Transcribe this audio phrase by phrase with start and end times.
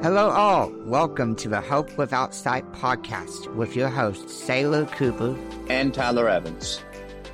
[0.00, 0.70] Hello, all.
[0.84, 5.36] Welcome to the Hope Without Sight podcast with your hosts, Sailor Cooper
[5.68, 6.80] and Tyler Evans.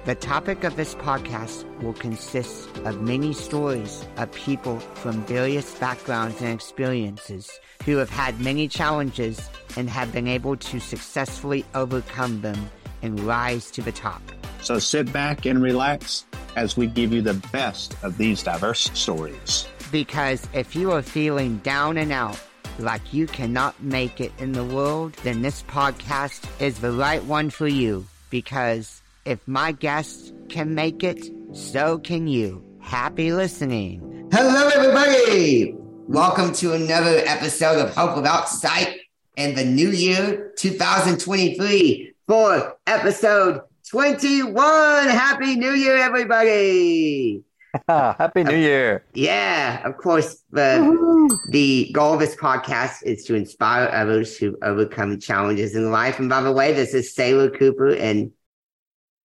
[0.06, 6.40] The topic of this podcast will consist of many stories of people from various backgrounds
[6.40, 12.70] and experiences who have had many challenges and have been able to successfully overcome them
[13.02, 14.22] and rise to the top.
[14.62, 16.24] So sit back and relax
[16.56, 19.68] as we give you the best of these diverse stories.
[19.92, 22.40] Because if you are feeling down and out,
[22.78, 27.50] like you cannot make it in the world, then this podcast is the right one
[27.50, 28.06] for you.
[28.30, 32.64] Because if my guests can make it, so can you.
[32.80, 34.28] Happy listening.
[34.32, 35.74] Hello, everybody.
[36.06, 38.96] Welcome to another episode of Hope Without Sight
[39.36, 45.08] in the new year 2023 for episode 21.
[45.08, 47.44] Happy New Year, everybody.
[47.88, 49.04] Happy New Year.
[49.14, 50.42] Yeah, of course.
[50.50, 56.18] The, the goal of this podcast is to inspire others to overcome challenges in life.
[56.18, 58.32] And by the way, this is Sailor Cooper and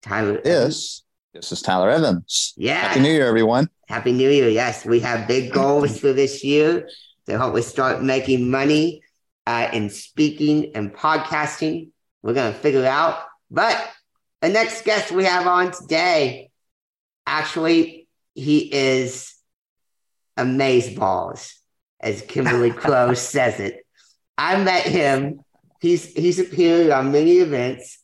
[0.01, 0.41] Tyler.
[0.43, 1.03] Yes.
[1.33, 2.53] This is Tyler Evans.
[2.57, 2.79] Yeah.
[2.79, 3.69] Happy New Year, everyone.
[3.87, 4.49] Happy New Year.
[4.49, 6.89] Yes, we have big goals for this year
[7.27, 9.02] to hopefully start making money
[9.45, 11.89] uh, in speaking and podcasting.
[12.23, 13.25] We're going to figure it out.
[13.52, 13.91] But
[14.41, 16.49] the next guest we have on today,
[17.27, 17.98] actually,
[18.35, 19.33] he is
[20.38, 21.53] amazeballs,
[21.99, 23.86] as Kimberly Crowe says it.
[24.38, 25.41] I met him.
[25.81, 27.99] He's he's appeared on many events,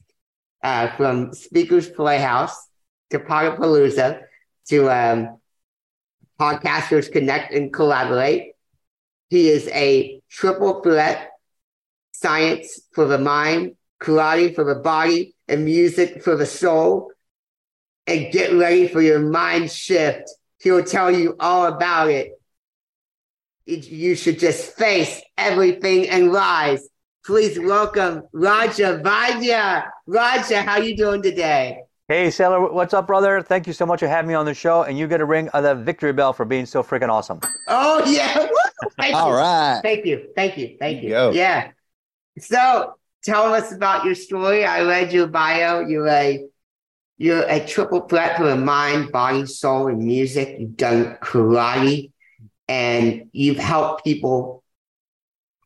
[0.65, 2.55] uh, from Speakers Playhouse
[3.11, 4.21] to Podapalooza
[4.69, 5.37] to um,
[6.39, 8.53] Podcasters Connect and Collaborate.
[9.29, 11.29] He is a triple threat
[12.13, 17.11] science for the mind, karate for the body, and music for the soul
[18.07, 20.29] and get ready for your mind shift.
[20.59, 22.31] He'll tell you all about it.
[23.65, 26.87] You should just face everything and rise.
[27.25, 29.87] Please welcome Raja Vaidya.
[30.05, 31.79] Raja, how you doing today?
[32.07, 33.41] Hey, Sailor, what's up, brother?
[33.41, 35.49] Thank you so much for having me on the show, and you get a ring
[35.49, 37.39] of the victory bell for being so freaking awesome.
[37.67, 38.47] Oh yeah!
[38.99, 39.35] Thank All you.
[39.37, 39.79] right.
[39.81, 41.09] Thank you, thank you, thank you.
[41.09, 41.31] Go.
[41.31, 41.71] Yeah.
[42.37, 42.93] So,
[43.23, 44.63] tell us about your story.
[44.65, 45.79] I read your bio.
[45.79, 46.45] You're a
[47.17, 50.57] you're a triple threat for mind, body, soul, and music.
[50.59, 52.11] You've done karate,
[52.67, 54.63] and you've helped people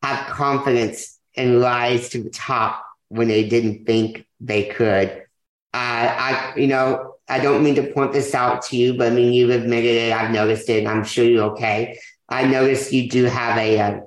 [0.02, 5.08] have confidence and rise to the top when they didn't think they could.
[5.72, 9.14] Uh, I, you know, I don't mean to point this out to you, but I
[9.14, 10.12] mean, you've admitted it.
[10.12, 10.86] I've noticed it.
[10.86, 11.98] I'm sure you're okay.
[12.28, 14.02] I noticed you do have a, a,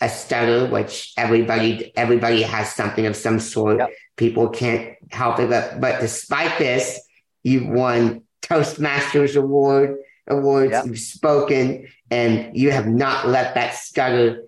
[0.00, 3.78] a stutter, which everybody, everybody has something of some sort.
[3.78, 3.90] Yep.
[4.16, 5.50] People can't help it.
[5.50, 7.00] But, but despite this,
[7.42, 10.72] you've won Toastmasters Award awards.
[10.72, 10.86] Yep.
[10.86, 14.44] You've spoken and you have not let that stutter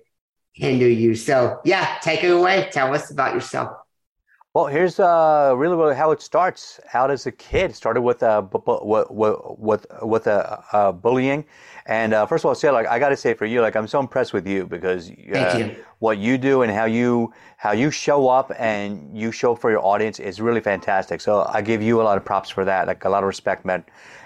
[0.52, 1.14] hinder you.
[1.14, 2.68] So yeah, take it away.
[2.72, 3.76] Tell us about yourself.
[4.58, 6.80] Well, here's uh, really, really how it starts.
[6.92, 9.06] Out as a kid, started with uh, bu- bu- with
[9.56, 11.44] with with uh, uh, bullying,
[11.86, 13.86] and uh, first of all, say like I got to say for you, like I'm
[13.86, 15.76] so impressed with you because uh, you.
[16.00, 19.86] what you do and how you how you show up and you show for your
[19.86, 21.20] audience is really fantastic.
[21.20, 23.64] So I give you a lot of props for that, like a lot of respect,
[23.64, 23.84] man.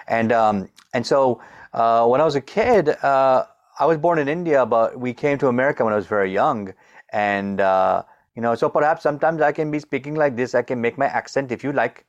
[0.09, 1.43] And um, and so
[1.75, 3.44] uh, when I was a kid, uh,
[3.78, 6.72] I was born in India, but we came to America when I was very young,
[7.10, 8.04] and uh,
[8.37, 10.54] you know, so perhaps sometimes I can be speaking like this.
[10.54, 12.04] I can make my accent if you like,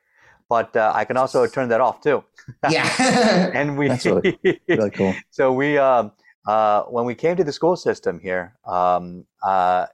[0.50, 2.24] but uh, I can also turn that off too.
[2.70, 3.52] Yeah.
[3.54, 5.14] and we That's really- Really cool.
[5.30, 6.10] so we uh,
[6.48, 9.86] uh, when we came to the school system here um, uh,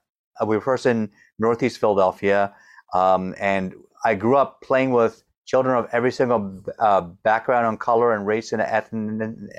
[0.45, 2.53] we were first in northeast philadelphia
[2.94, 8.13] um, and i grew up playing with children of every single uh, background on color
[8.16, 8.61] and race and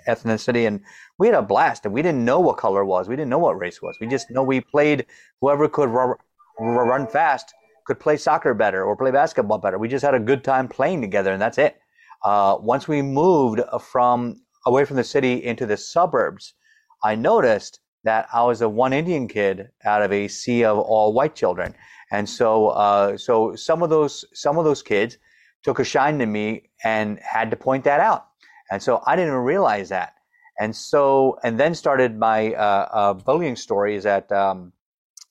[0.08, 0.81] ethnicity and
[1.19, 3.58] we had a blast and we didn't know what color was we didn't know what
[3.58, 5.06] race was we just know we played
[5.41, 6.19] whoever could ru- ru-
[6.60, 7.53] run fast
[7.87, 9.78] could play soccer better or play basketball better.
[9.78, 11.76] We just had a good time playing together and that's it.
[12.22, 16.55] Uh, once we moved from away from the city into the suburbs,
[17.02, 21.12] I noticed that I was a one Indian kid out of a sea of all
[21.12, 21.75] white children,
[22.11, 25.19] and so uh, so some of those some of those kids
[25.62, 28.26] took a shine to me and had to point that out,
[28.70, 30.14] and so I didn't realize that,
[30.58, 33.96] and so and then started my uh, uh, bullying story.
[33.96, 34.73] Is that um,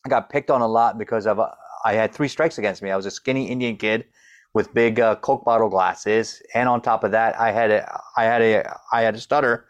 [0.05, 1.49] I got picked on a lot because of uh,
[1.85, 2.91] I had three strikes against me.
[2.91, 4.05] I was a skinny Indian kid
[4.53, 8.23] with big uh, Coke bottle glasses, and on top of that, I had a I
[8.23, 9.65] had a I had a stutter.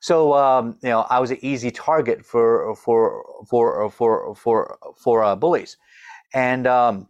[0.00, 5.24] So um, you know, I was an easy target for for for for for for
[5.24, 5.76] uh, bullies,
[6.34, 7.08] and um,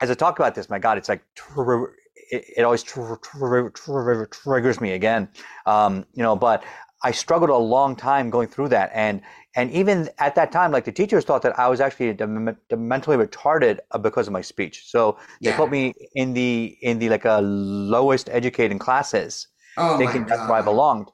[0.00, 1.84] as I talk about this, my God, it's like tr-
[2.30, 5.28] it, it always tr- tr- tr- triggers me again.
[5.64, 6.64] Um, you know, but
[7.04, 9.22] I struggled a long time going through that, and
[9.54, 13.16] And even at that time, like the teachers thought that I was actually dem- mentally
[13.16, 14.84] retarded uh, because of my speech.
[14.86, 15.56] So they Yeah.
[15.56, 20.48] put me in the in the like a lowest educating classes, Oh thinking my that's
[20.48, 20.70] where I God.
[20.72, 21.08] belonged.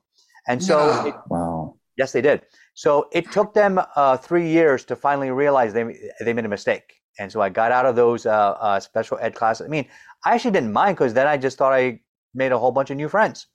[0.46, 1.06] And so No.
[1.06, 1.74] it, Wow.
[1.96, 2.42] Yes, they did.
[2.74, 5.84] So it took them uh, three years to finally realize they
[6.24, 8.30] they made a mistake, and so I got out of those uh,
[8.60, 9.66] uh, special ed classes.
[9.66, 9.86] I mean,
[10.24, 12.00] I actually didn't mind because then I just thought I
[12.34, 13.48] made a whole bunch of new friends,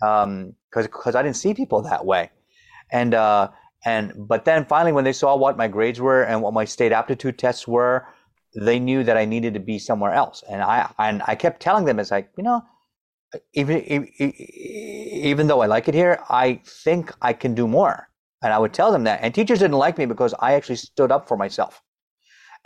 [0.00, 2.30] because because I didn't see people that way,
[2.92, 3.48] and uh,
[3.84, 6.92] and but then finally when they saw what my grades were and what my state
[6.92, 8.06] aptitude tests were,
[8.54, 11.84] they knew that I needed to be somewhere else, and I and I kept telling
[11.84, 12.62] them it's like you know
[13.54, 18.08] even even though I like it here, I think I can do more.
[18.42, 19.20] And I would tell them that.
[19.22, 21.82] And teachers didn't like me because I actually stood up for myself.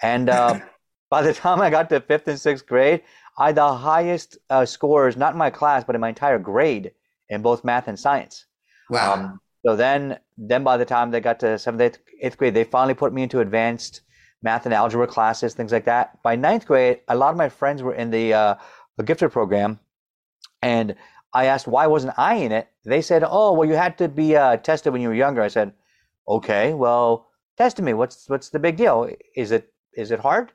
[0.02, 0.60] And uh,
[1.10, 3.02] by the time I got to fifth and sixth grade,
[3.36, 6.92] I had the highest uh, scores, not in my class, but in my entire grade
[7.28, 8.46] in both math and science.
[8.88, 9.14] Wow.
[9.14, 12.64] Um, so then, then by the time they got to seventh, eighth, eighth grade, they
[12.64, 14.02] finally put me into advanced
[14.42, 16.22] math and algebra classes, things like that.
[16.22, 18.54] By ninth grade, a lot of my friends were in the, uh,
[19.04, 19.80] gifted program,
[20.62, 20.94] and
[21.32, 22.68] I asked why wasn't I in it.
[22.84, 25.48] They said, "Oh, well, you had to be uh, tested when you were younger." I
[25.48, 25.72] said,
[26.28, 27.92] "Okay, well, tested me.
[27.94, 29.08] What's what's the big deal?
[29.34, 30.52] Is it is it hard?"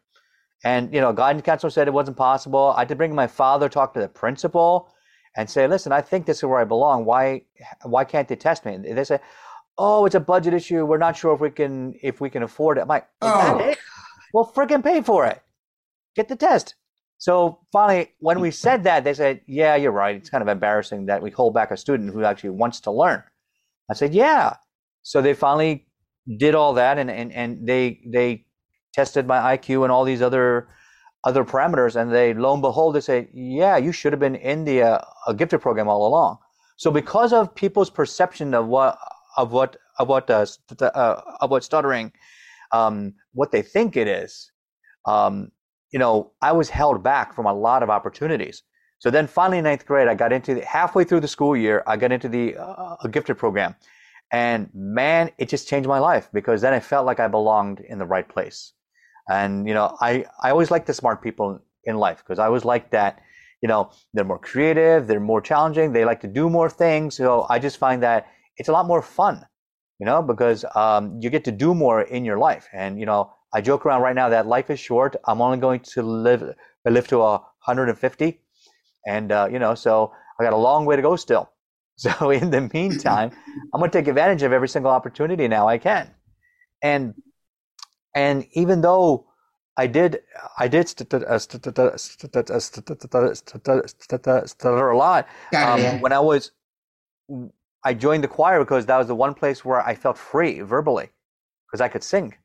[0.64, 2.74] And you know, guidance counselor said it wasn't possible.
[2.76, 4.90] I had to bring my father, talk to the principal,
[5.36, 7.06] and say, "Listen, I think this is where I belong.
[7.06, 7.44] Why
[7.84, 9.20] why can't they test me?" And they say,
[9.78, 10.86] "Oh, it's a budget issue.
[10.86, 13.74] We're not sure if we can if we can afford it." I'm like, Oh.
[14.34, 15.42] Well, freaking pay for it.
[16.16, 16.76] Get the test."
[17.18, 20.16] So finally, when we said that, they said, "Yeah, you're right.
[20.16, 23.24] It's kind of embarrassing that we hold back a student who actually wants to learn."
[23.90, 24.56] I said, "Yeah."
[25.04, 25.88] So they finally
[26.38, 28.46] did all that, and and, and they they
[28.94, 30.70] tested my IQ and all these other
[31.24, 34.66] other parameters, and they lo and behold, they say, "Yeah, you should have been in
[34.66, 36.38] the uh, a gifted program all along."
[36.78, 38.98] So because of people's perception of what
[39.38, 40.46] of what of what uh,
[40.82, 42.12] uh, of what stuttering,
[42.72, 44.52] um, what they think it is,
[45.06, 45.52] um,
[45.92, 48.64] you know, I was held back from a lot of opportunities.
[49.00, 51.84] So then finally in ninth grade, I got into the, halfway through the school year,
[51.88, 53.76] I got into the uh, a gifted program.
[54.32, 57.98] And man, it just changed my life because then I felt like I belonged in
[57.98, 58.74] the right place.
[59.30, 62.66] And, you know, I, I always like the smart people in life because I always
[62.66, 63.22] like that,
[63.62, 67.16] you know, they're more creative, they're more challenging, they like to do more things.
[67.16, 68.28] So I just find that
[68.58, 69.46] it's a lot more fun,
[70.00, 72.68] you know, because um, you get to do more in your life.
[72.74, 75.16] And, you know, I joke around right now that life is short.
[75.28, 76.44] I'm only going to live,
[76.86, 77.32] live to a
[77.66, 78.42] 150.
[79.08, 81.50] And, uh, you know, so I got a long way to go still.
[82.00, 83.30] So in the meantime,
[83.74, 86.10] I'm going to take advantage of every single opportunity now I can.
[86.82, 87.14] And,
[88.20, 89.26] and even though
[89.78, 90.22] I did,
[90.58, 91.26] I did stutter
[94.90, 95.84] a lot Got um, it.
[95.84, 96.00] yeah.
[96.02, 96.52] when I was,
[97.86, 101.10] I joined the choir because that was the one place where I felt free verbally
[101.68, 102.36] because I could sing.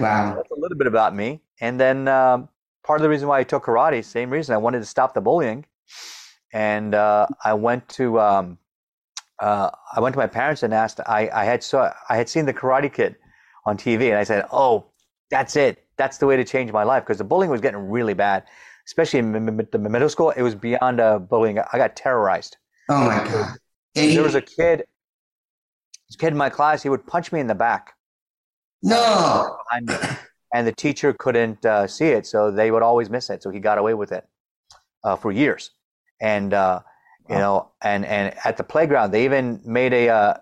[0.00, 0.34] Wow.
[0.36, 1.40] That's a little bit about me.
[1.60, 2.48] And then um,
[2.84, 5.20] part of the reason why I took karate, same reason I wanted to stop the
[5.20, 5.64] bullying.
[6.52, 8.58] And uh, I went to um,
[9.40, 11.00] uh, I went to my parents and asked.
[11.06, 13.16] I, I had saw I had seen the Karate Kid
[13.66, 14.86] on TV, and I said, "Oh,
[15.30, 15.84] that's it.
[15.96, 18.44] That's the way to change my life." Because the bullying was getting really bad,
[18.86, 20.30] especially in the middle school.
[20.30, 21.58] It was beyond uh, bullying.
[21.58, 22.56] I got terrorized.
[22.88, 23.56] Oh my God.
[23.96, 24.84] And he- There was a kid,
[26.08, 26.82] this kid in my class.
[26.82, 27.94] He would punch me in the back.
[28.82, 29.56] no.
[30.52, 33.42] and the teacher couldn't uh, see it, so they would always miss it.
[33.42, 34.24] So he got away with it
[35.02, 35.70] uh, for years,
[36.20, 36.80] and uh,
[37.28, 40.34] you know, and and at the playground, they even made a, uh,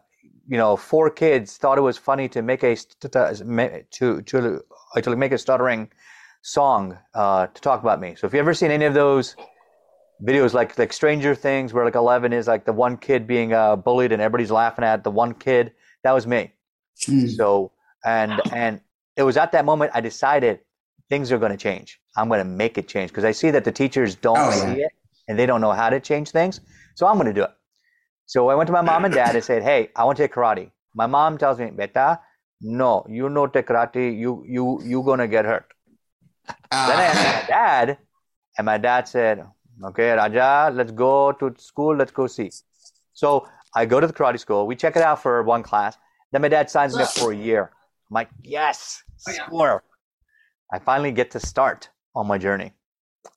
[0.49, 4.61] you know, four kids thought it was funny to make a to to
[5.03, 5.91] to make a stuttering
[6.43, 8.15] song uh, to talk about me.
[8.17, 9.37] So if you ever seen any of those
[10.23, 13.77] videos like like Stranger Things, where like Eleven is like the one kid being uh,
[13.77, 15.73] bullied and everybody's laughing at the one kid,
[16.05, 16.53] that was me.
[17.07, 17.31] Mm.
[17.37, 17.73] So
[18.05, 18.81] and and
[19.17, 20.61] it was at that moment I decided
[21.09, 22.01] things are going to change.
[22.17, 24.75] I'm going to make it change because I see that the teachers don't Oh, yeah.
[24.75, 24.93] see it
[25.29, 26.61] and they don't know how to change things.
[26.95, 27.51] So I'm going to do it.
[28.27, 30.35] So I went to my mom and dad and said, "Hey, I want to take
[30.35, 32.21] karate." My mom tells me, "Beta,
[32.61, 34.17] no, you know take karate.
[34.17, 35.67] You you you gonna get hurt."
[36.47, 37.41] Then I asked Ah.
[37.41, 37.99] my dad,
[38.59, 39.45] and my dad said,
[39.85, 41.97] "Okay, Raja, let's go to school.
[41.97, 42.51] Let's go see."
[43.13, 44.67] So I go to the karate school.
[44.67, 45.97] We check it out for one class.
[46.31, 47.71] Then my dad signs me up for a year.
[48.11, 49.85] I'm like, "Yes, Oh, score!"
[50.73, 52.73] I finally get to start on my journey,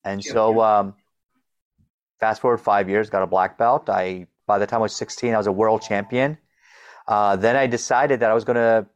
[0.03, 0.95] and so um,
[2.19, 3.89] fast forward five years, got a black belt.
[3.89, 6.37] I by the time I was 16, I was a world champion.
[7.07, 8.87] Uh, then I decided that I was going to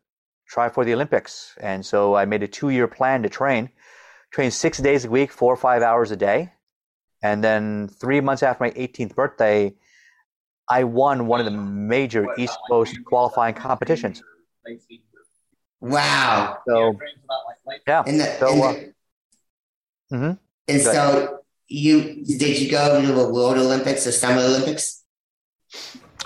[0.47, 3.69] try for the Olympics, and so I made a two-year plan to train
[4.31, 6.53] train six days a week, four or five hours a day.
[7.23, 9.73] And then three months after my 18th birthday,
[10.69, 14.21] I won one of the major East Coast qualifying competitions.
[15.81, 16.59] Wow.
[16.67, 16.93] So,
[17.87, 18.03] yeah.
[18.05, 20.39] And, the, So, and, uh, the- mhm.
[20.67, 24.98] and so you did you go to the World Olympics or Summer Olympics?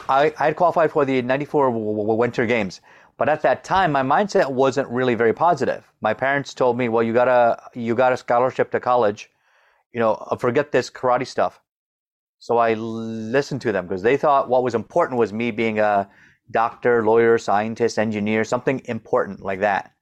[0.10, 2.82] I, I had qualified for the 94 w- w- Winter Games.
[3.18, 5.90] But at that time, my mindset wasn't really very positive.
[6.02, 9.30] My parents told me, well, you got a, you got a scholarship to college.
[9.92, 11.62] You know, uh, forget this karate stuff.
[12.40, 16.10] So I listened to them because they thought what was important was me being a
[16.52, 19.94] doctor, lawyer, scientist, engineer, something important like that.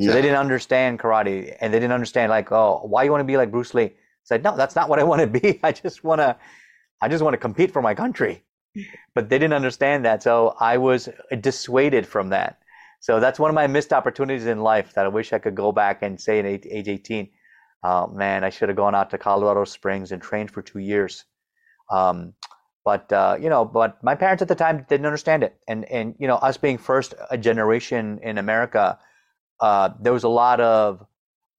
[0.00, 3.24] So they didn't understand karate and they didn't understand like, oh, why you want to
[3.24, 3.84] be like Bruce Lee?
[3.84, 3.92] I
[4.24, 5.60] said, no, that's not what I want to be.
[5.62, 6.36] I just want to,
[7.00, 8.43] I just want to compete for my country.
[9.14, 10.22] But they didn't understand that.
[10.22, 11.08] So I was
[11.40, 12.58] dissuaded from that.
[13.00, 15.72] So that's one of my missed opportunities in life that I wish I could go
[15.72, 17.28] back and say at age age 18,
[17.84, 21.24] oh, man, I should have gone out to Colorado Springs and trained for two years.
[21.90, 22.34] Um,
[22.84, 26.14] but uh, you know, but my parents at the time didn't understand it, and and
[26.18, 28.98] you know, us being first a generation in America,
[29.60, 31.06] uh, there was a lot of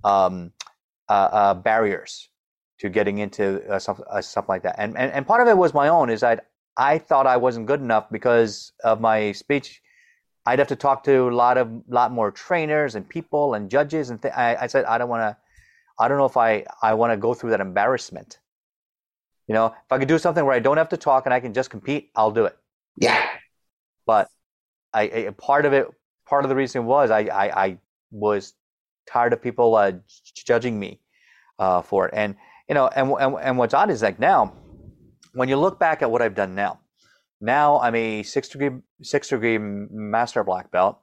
[0.04, 0.52] um,
[1.10, 2.30] uh, uh, barriers
[2.80, 5.58] to getting into uh, stuff, uh, stuff like that, and, and and part of it
[5.58, 6.12] was my own.
[6.12, 6.40] Is I
[6.78, 9.82] I thought I wasn't good enough because of my speech.
[10.46, 14.10] I'd have to talk to a lot of lot more trainers and people and judges,
[14.10, 15.38] and th- I, I said I don't want to.
[15.98, 18.40] I don't know if I I want to go through that embarrassment.
[19.48, 21.40] You know, if I could do something where I don't have to talk and I
[21.40, 22.58] can just compete, I'll do it.
[22.98, 23.28] Yeah.
[24.06, 24.30] But
[24.94, 25.88] I, I part of it,
[26.26, 27.78] part of the reason was I I, I
[28.12, 28.54] was
[29.08, 29.94] tired of people uh,
[30.36, 31.00] judging me
[31.60, 32.36] uh, for it, and
[32.68, 34.54] you know, and, and and what's odd is like now,
[35.36, 36.80] when you look back at what I've done now,
[37.42, 41.00] now I'm a six degree six degree master black belt.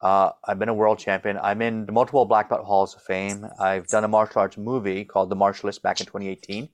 [0.00, 1.38] Uh, I've been a world champion.
[1.40, 3.46] I'm in the multiple black belt halls of fame.
[3.60, 6.68] I've done a martial arts movie called The Martialist back in 2018,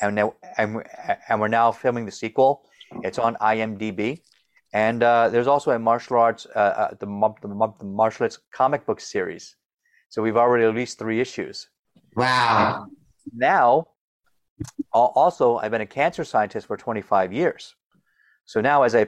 [0.00, 0.82] and now and,
[1.28, 2.62] and we're now filming the sequel.
[3.02, 4.20] It's on IMDb,
[4.72, 7.06] and uh, there's also a martial arts uh, uh, the,
[7.42, 9.56] the, the martial arts comic book series.
[10.08, 11.68] So we've already released three issues.
[12.16, 12.86] Wow.
[13.32, 13.86] Now,
[14.92, 17.74] also, I've been a cancer scientist for 25 years.
[18.44, 19.06] So now, as I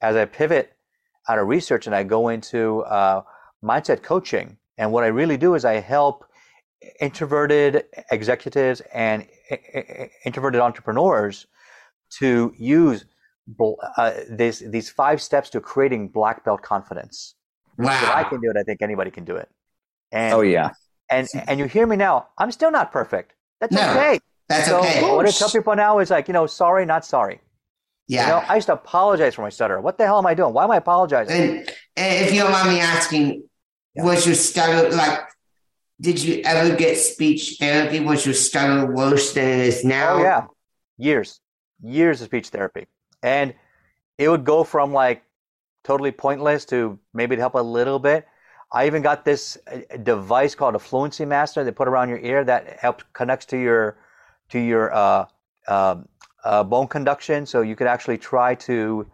[0.00, 0.72] as I pivot
[1.28, 3.22] out of research and I go into uh,
[3.62, 6.24] mindset coaching, and what I really do is I help
[7.00, 9.26] introverted executives and
[10.24, 11.46] introverted entrepreneurs
[12.18, 13.04] to use
[13.96, 17.34] uh, these these five steps to creating black belt confidence.
[17.78, 19.48] If I can do it, I think anybody can do it.
[20.12, 20.70] And Oh yeah.
[21.10, 22.28] and and you hear me now.
[22.38, 23.34] I'm still not perfect.
[23.60, 24.20] That's No, okay.
[24.50, 25.00] That's so okay.
[25.02, 27.40] what I tell people now is like, you know, sorry, not sorry.
[28.08, 28.22] Yeah.
[28.24, 29.80] You know, I used to apologize for my stutter.
[29.80, 30.52] What the hell am I doing?
[30.52, 31.40] Why am I apologizing?
[31.40, 33.44] And, and if you don't mind me asking,
[33.94, 34.04] Yeah.
[34.04, 35.20] was your stutter like?
[36.00, 38.00] Did you ever get speech therapy?
[38.00, 40.14] Was your stutter worse than it is now?
[40.14, 40.46] Oh yeah,
[40.96, 41.40] years,
[41.82, 42.86] years of speech therapy,
[43.22, 43.54] and
[44.18, 45.22] it would go from like
[45.84, 48.26] totally pointless to maybe to help a little bit.
[48.72, 51.62] I even got this uh, device called a Fluency Master.
[51.64, 53.98] They put around your ear that helps connects to your
[54.50, 55.26] to your uh,
[55.68, 56.08] um
[56.44, 59.06] uh, bone conduction, so you could actually try to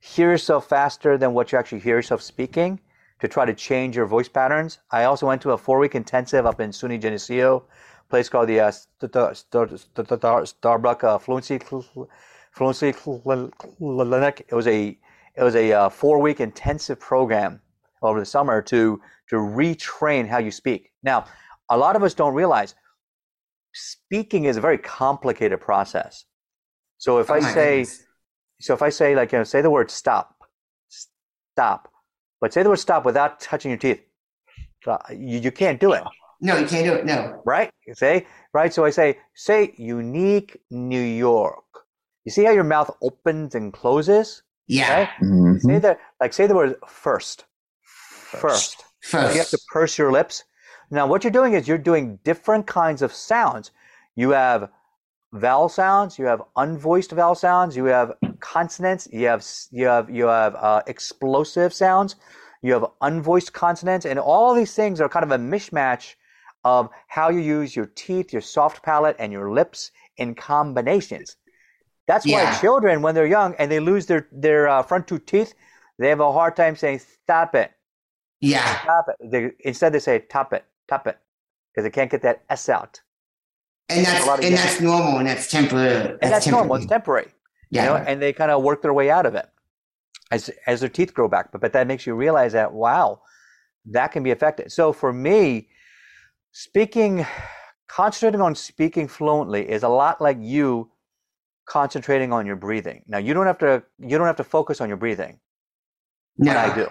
[0.00, 2.78] hear yourself faster than what you actually hear yourself speaking
[3.20, 4.78] to try to change your voice patterns.
[4.90, 7.64] I also went to a four week intensive up in SUNY Geneseo,
[8.10, 11.58] place called the uh, St- St- St- St- St- Starbuck uh, Fluency
[12.52, 14.46] Fluency Cl- Clinic.
[14.48, 14.98] It was a
[15.34, 17.60] it was a uh, four week intensive program
[18.02, 20.92] over the summer to to retrain how you speak.
[21.02, 21.24] Now,
[21.70, 22.74] a lot of us don't realize
[23.76, 26.24] speaking is a very complicated process.
[26.98, 28.04] So if Oh I say goodness.
[28.60, 30.34] so if I say like you know say the word stop,
[30.88, 31.92] stop,
[32.40, 34.00] but say the word stop without touching your teeth,
[34.86, 36.02] uh, you, you can't do it,
[36.40, 37.04] no, you can't do it.
[37.04, 37.42] No.
[37.44, 37.70] right?
[37.86, 38.72] You say right.
[38.72, 41.64] So I say say unique New York.
[42.24, 44.92] You see how your mouth opens and closes, Yeah.
[45.00, 45.08] right?
[45.22, 45.60] Mhm.
[45.60, 47.44] Say that like say the word first,
[47.82, 48.82] first.
[49.02, 49.34] First.
[49.34, 50.42] You have to purse your lips.
[50.90, 53.72] Now, what you're doing is you're doing different kinds of sounds.
[54.14, 54.70] You have
[55.32, 56.18] vowel sounds.
[56.18, 57.76] You have unvoiced vowel sounds.
[57.76, 59.08] You have consonants.
[59.12, 62.16] You have you have you have uh, explosive sounds.
[62.62, 66.14] You have unvoiced consonants, and all these things are kind of a mishmash
[66.64, 71.36] of how you use your teeth, your soft palate, and your lips in combinations.
[72.06, 75.54] That's why children, when they're young and they lose their their uh, front two teeth,
[75.98, 77.72] they have a hard time saying "stop it."
[78.40, 78.80] yeah.
[78.84, 79.30] Top it.
[79.30, 81.18] They, instead, they say top it, top it,
[81.72, 83.00] because they can't get that s out,
[83.88, 86.10] And that's a lot of and that's normal and that's temporary.
[86.22, 86.76] and that's normal.
[86.76, 87.24] It's temporary.
[87.26, 87.34] temporary,
[87.70, 87.82] Yeah.
[87.82, 87.96] you know.
[88.10, 89.48] And they kind of work their way out of it
[90.30, 91.52] as as their teeth grow back.
[91.52, 93.20] But but that makes you realize that wow,
[93.86, 94.72] that can be affected.
[94.72, 95.68] So for me,
[96.52, 97.26] speaking,
[97.88, 100.90] concentrating on speaking fluently is a lot like you
[101.68, 103.02] concentrating on your breathing.
[103.06, 105.38] Now you don't have to you don't have to focus on your breathing.
[106.38, 106.52] No.
[106.54, 106.86] What I do.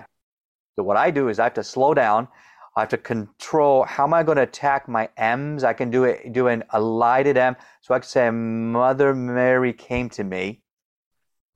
[0.75, 2.28] So what I do is I have to slow down.
[2.75, 5.63] I have to control how am I going to attack my M's.
[5.63, 7.55] I can do it do an elided M.
[7.82, 10.62] So I can say Mother Mary came to me.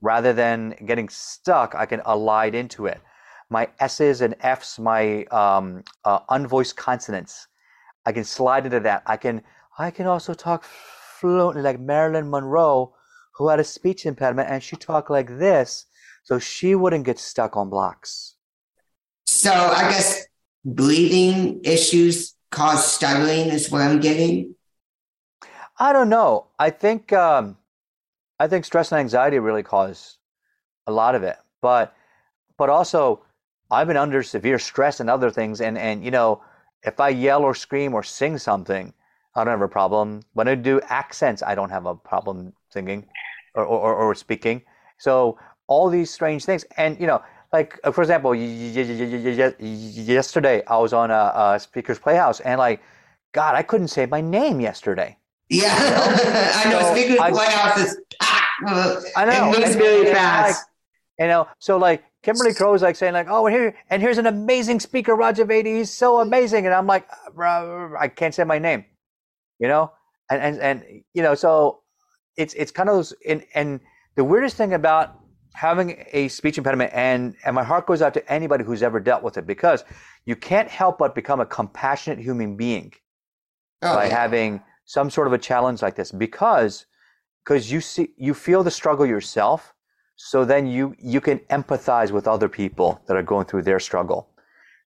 [0.02, 3.02] Rather than getting stuck, I can elide into it.
[3.50, 7.48] My S's and F's, my um, uh, unvoiced consonants,
[8.06, 9.04] I can slide into that.
[9.06, 9.42] I can
[9.78, 12.96] I can also talk fluently like Marilyn Monroe,
[13.36, 15.86] who had a speech impediment, and she talked like this,
[16.24, 18.36] so she wouldn't get stuck on blocks.
[19.26, 20.29] So I guess
[20.66, 24.56] breathing issues cause stuttering is what I'm getting.
[25.80, 26.48] I don't know.
[26.58, 27.58] I think um,
[28.40, 30.18] I think stress and anxiety really cause
[30.88, 31.96] a lot of it, but
[32.58, 33.24] but also
[33.72, 36.42] I've been under severe stress and other things, and and you know
[36.84, 38.94] if I yell or scream or sing something,
[39.36, 40.22] I don't have a problem.
[40.34, 43.06] When I do accents, I don't have a problem singing
[43.56, 44.64] or or, or speaking.
[44.98, 45.38] So
[45.68, 47.22] all these strange things, and you know,
[47.52, 48.36] like uh, for example,
[49.60, 52.82] yesterday I was on a, a Speakers Playhouse, and like,
[53.34, 55.18] God, I couldn't say my name yesterday.
[55.50, 55.74] Yeah,
[56.64, 56.82] I know.
[56.82, 57.98] So Speakers I- Playhouse is
[59.16, 59.52] I know.
[59.54, 60.58] It moves really fast.
[60.60, 60.66] like,
[61.20, 64.28] you know, so like Kimberly Crowe's like saying like, oh, and here and here's an
[64.28, 65.78] amazing speaker, Raja Vaidya.
[65.78, 67.08] He's so amazing, and I'm like,
[67.40, 68.86] I can't say my name,
[69.58, 69.92] you know,
[70.30, 71.82] and and and you know, so
[72.38, 73.80] it's it's kind of those, and and
[74.16, 75.20] the weirdest thing about
[75.54, 79.24] having a speech impediment, and and my heart goes out to anybody who's ever dealt
[79.24, 79.84] with it because
[80.26, 82.94] you can't help but become a compassionate human being
[83.82, 84.18] Oh, by yeah.
[84.22, 86.86] having some sort of a challenge like this because
[87.44, 89.74] because you see you feel the struggle yourself
[90.18, 94.30] so then you you can empathize with other people that are going through their struggle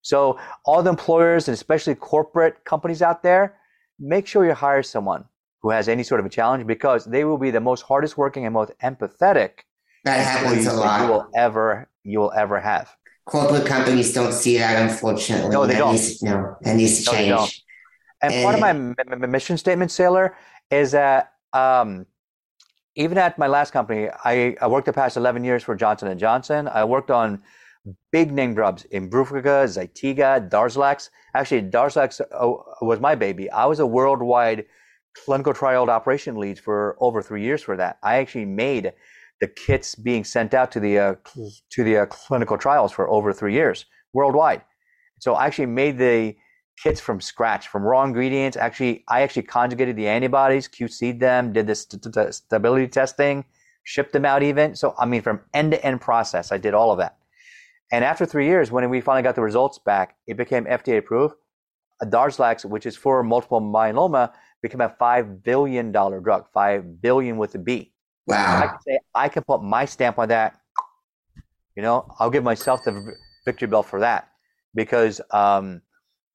[0.03, 3.57] so all the employers and especially corporate companies out there
[3.99, 5.25] make sure you hire someone
[5.61, 8.45] who has any sort of a challenge because they will be the most hardest working
[8.45, 9.51] and most empathetic
[10.03, 11.09] that happens a that you lot.
[11.09, 12.95] will ever you will ever have
[13.25, 15.49] Corporate companies don't see that, unfortunately.
[15.49, 15.93] No, they that don't.
[15.93, 17.63] Needs, no, that needs to No, change.
[18.21, 18.95] And part of my m-
[19.31, 20.35] mission statement, Sailor,
[20.69, 22.05] is that um,
[22.95, 26.19] even at my last company, I, I worked the past 11 years for Johnson and
[26.19, 26.67] Johnson.
[26.67, 27.41] I worked on
[28.11, 31.09] big name drugs, Imbruvica, Zytiga, Darzalex.
[31.33, 33.49] Actually, Darzalex uh, was my baby.
[33.51, 34.65] I was a worldwide
[35.15, 37.99] clinical trial operation lead for over three years for that.
[38.03, 38.91] I actually made
[39.43, 41.15] the kits being sent out to the uh,
[41.69, 44.61] to the uh, clinical trials for over three years worldwide.
[45.19, 46.37] So I actually made the
[46.81, 48.55] kits from scratch, from raw ingredients.
[48.55, 53.43] Actually, I actually conjugated the antibodies, QC'd them, did the st- st- stability testing,
[53.83, 54.75] shipped them out even.
[54.75, 57.17] So, I mean, from end to end process, I did all of that.
[57.91, 61.35] And after three years, when we finally got the results back, it became FDA approved.
[62.01, 67.59] Darzalex, which is for multiple myeloma, became a $5 billion drug, 5 billion with a
[67.59, 67.92] B.
[68.29, 68.67] I Wow.
[68.67, 70.59] can say I can put my stamp on that.
[71.75, 74.29] You know, I'll give myself the victory bell for that
[74.75, 75.81] because um,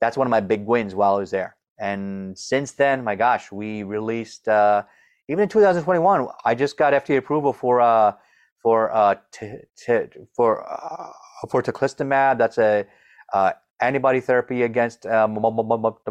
[0.01, 1.55] that's one of my big wins while I was there.
[1.79, 4.83] And since then, my gosh, we released uh,
[5.29, 6.27] even in 2021.
[6.45, 8.13] I just got FDA approval for uh,
[8.61, 11.11] for uh, t- t- for uh,
[11.49, 12.37] for teclistamab.
[12.37, 12.85] That's a
[13.33, 16.01] uh, antibody therapy against uh, multiple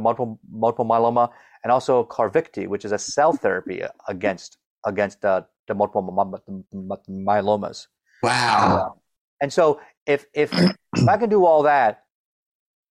[0.50, 1.30] multiple myeloma,
[1.62, 6.24] and also Carvicti, which is a cell therapy against against uh, the multiple my-
[6.72, 7.86] my- myelomas.
[8.22, 9.00] Wow.
[9.40, 12.04] And so if if if I can do all that,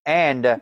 [0.06, 0.58] and uh,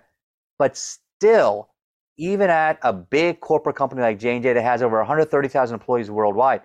[0.59, 1.69] but still,
[2.17, 6.11] even at a big corporate company like J and J that has over 130,000 employees
[6.11, 6.63] worldwide,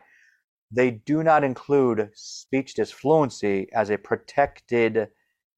[0.71, 5.09] they do not include speech disfluency as a protected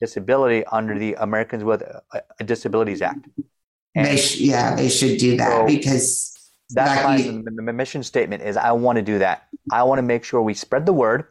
[0.02, 3.28] disability under the Americans with uh, Disabilities Act.
[3.96, 6.33] They sh- yeah, they should do that So, because
[6.74, 9.48] that's like my you- m- m- mission statement is I want to do that.
[9.72, 11.26] I want to make sure we spread the word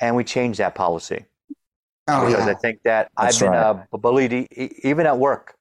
[0.00, 1.24] and we change that policy.
[2.08, 2.52] oh because yeah.
[2.52, 3.86] I think that That's I've been right.
[3.92, 4.48] uh, bullied
[4.82, 5.56] even at work,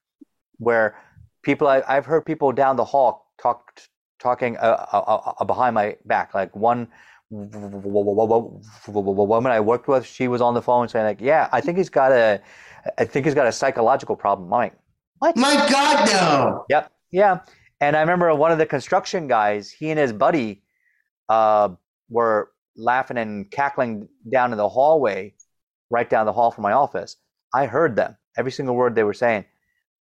[0.57, 0.97] where
[1.41, 3.81] people I, I've heard people down the hall talk
[4.19, 6.33] talking uh, uh, uh, behind my back.
[6.33, 6.87] Like one
[7.31, 11.89] woman I worked with, she was on the phone saying like, "Yeah, I think he's
[11.89, 12.41] got a,
[12.97, 14.71] I think he's got a psychological problem." I'm
[15.19, 16.65] "What?" My God, no.
[16.69, 16.91] Yep.
[17.11, 17.39] Yeah.
[17.79, 20.63] And I remember one of the construction guys, he and his buddy
[21.29, 21.69] uh,
[22.09, 25.35] were laughing and cackling down in the hallway,
[25.89, 27.17] right down the hall from my office.
[27.53, 29.45] I heard them, every single word they were saying.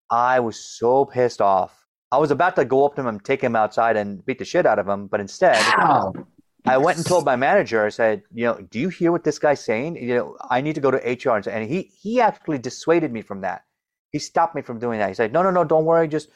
[0.09, 1.85] I was so pissed off.
[2.11, 4.45] I was about to go up to him and take him outside and beat the
[4.45, 6.13] shit out of him, but instead, Wow.
[6.65, 7.85] I went and told my manager.
[7.85, 9.95] I said, "You know, do you hear what this guy's saying?
[9.97, 13.11] You know, I need to go to HR." And, say- and he he actually dissuaded
[13.13, 13.63] me from that.
[14.11, 15.07] He stopped me from doing that.
[15.07, 16.09] He said, "No, no, no, don't worry.
[16.09, 16.29] Just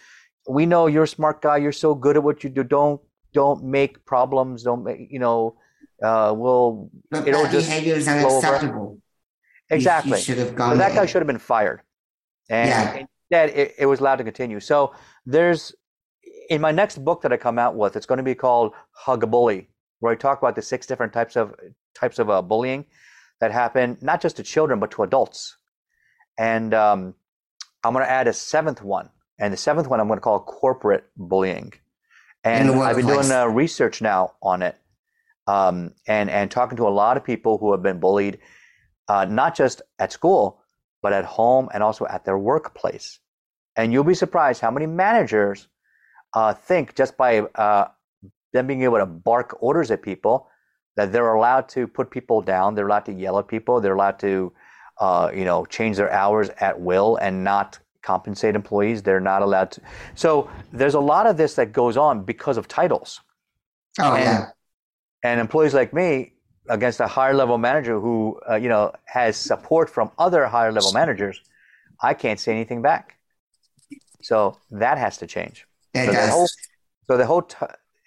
[0.50, 1.58] we know you're a smart guy.
[1.58, 2.64] You're so good at what you do.
[2.64, 3.02] Don't
[3.34, 4.64] don't make problems.
[4.64, 5.56] Don't make you know,
[6.04, 8.20] uh, will But it'll just behavior is over.
[8.20, 8.98] unacceptable.
[9.70, 10.18] You- exactly.
[10.18, 10.78] You, should have So gone.
[10.80, 11.82] that guy should have been fired.
[12.50, 13.06] And Yeah.
[13.30, 14.60] instead, it, it was allowed to continue.
[14.60, 14.94] So
[15.26, 15.74] there's,
[16.50, 19.24] in my next book that I come out with, it's going to be called Hug
[19.24, 19.70] a Bully,
[20.02, 21.56] where I talk about the six different types of
[21.96, 22.86] types of uh, bullying
[23.40, 25.56] that happen not just to children but to adults.
[26.38, 27.16] And um,
[27.84, 29.10] I'm going to add a seventh one,
[29.42, 31.74] and the seventh one I'm going to call corporate bullying.
[32.44, 34.78] And I've been doing uh, research now on it,
[35.48, 38.40] um, and and talking to a lot of people who have been bullied,
[39.08, 40.62] uh, not just at school,
[41.02, 43.20] but at home and also at their workplace.
[43.76, 45.68] And you'll be surprised how many managers
[46.34, 47.90] uh, think just by uh,
[48.54, 50.48] them being able to bark orders at people
[50.96, 54.20] that they're allowed to put people down, they're allowed to yell at people, they're allowed
[54.20, 54.52] to,
[55.00, 59.02] uh, you know, change their hours at will and not compensate employees.
[59.04, 59.82] They're not allowed to.
[60.16, 63.20] So there's a lot of this that goes on because of titles
[64.00, 64.50] Oh and- yeah.
[65.24, 66.34] and employees like me
[66.70, 70.94] against a higher level manager who uh, you know has support from other higher level
[70.94, 71.42] managers
[72.04, 73.18] i can't say anything back
[74.22, 76.48] so that has to change It so the whole
[77.08, 77.58] so the whole t-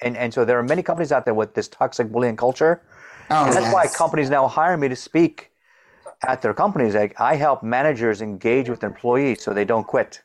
[0.02, 2.80] and and so there are many companies out there with this toxic bullying culture
[3.30, 5.50] oh, and that's why companies now hire me to speak
[6.28, 10.22] at their companies like i help managers engage with employees so they don't quit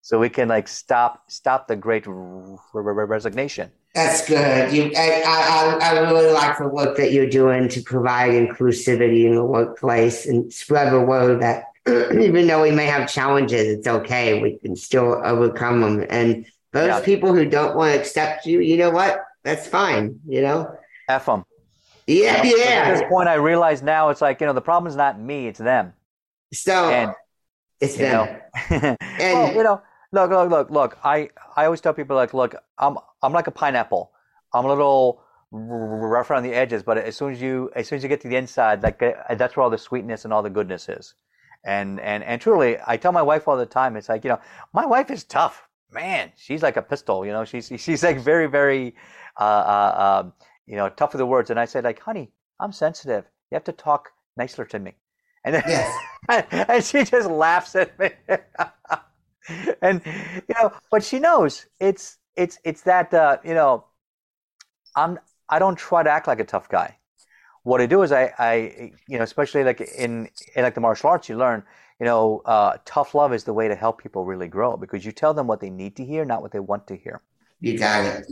[0.00, 4.72] so we can like stop stop the great resignation That's good.
[4.72, 9.34] You, I, I, I really like the work that you're doing to provide inclusivity in
[9.34, 11.64] the workplace and spread the word that
[12.26, 14.40] even though we may have challenges, it's okay.
[14.40, 16.06] We can still overcome them.
[16.08, 17.00] And those Yeah.
[17.00, 19.20] people who don't want to accept you, you know what?
[19.44, 20.20] That's fine.
[20.26, 20.58] You know?
[21.08, 21.44] f them
[22.14, 22.42] Yeah,
[22.84, 25.58] At this point, I realize now it's like you know the problem's not me, it's
[25.58, 25.94] them.
[26.52, 27.12] So And
[27.80, 28.28] it's you them.
[28.70, 28.96] know,
[29.30, 30.98] well, you know, look, look, look, look.
[31.04, 34.12] I I always tell people like, look, I'm I'm like a pineapple.
[34.54, 38.02] I'm a little rough around the edges, but as soon as you as soon as
[38.02, 40.50] you get to the inside, like uh, that's where all the sweetness and all the
[40.50, 41.14] goodness is.
[41.64, 43.96] And and and truly, I tell my wife all the time.
[43.96, 44.40] It's like you know,
[44.72, 45.68] my wife is tough.
[45.90, 47.24] Man, she's like a pistol.
[47.26, 48.94] You know, she's she's like very very,
[49.38, 50.32] uh, uh, um,
[50.66, 51.50] you know, tough with the words.
[51.50, 53.24] And I said like, honey, I'm sensitive.
[53.50, 54.94] You have to talk nicer to me.
[55.44, 55.98] And then, Yes.
[56.50, 58.10] and she just laughs at me.
[59.82, 63.84] and you know, but she knows it's it's it's that uh, you know,
[64.96, 66.98] I'm I don't try to act like a tough guy.
[67.64, 71.10] What I do is I I you know, especially like in in like the martial
[71.10, 71.64] arts, you learn
[72.02, 75.12] you know, uh, tough love is the way to help people really grow because you
[75.12, 77.22] tell them what they need to hear, not what they want to hear.
[77.60, 78.26] You got it.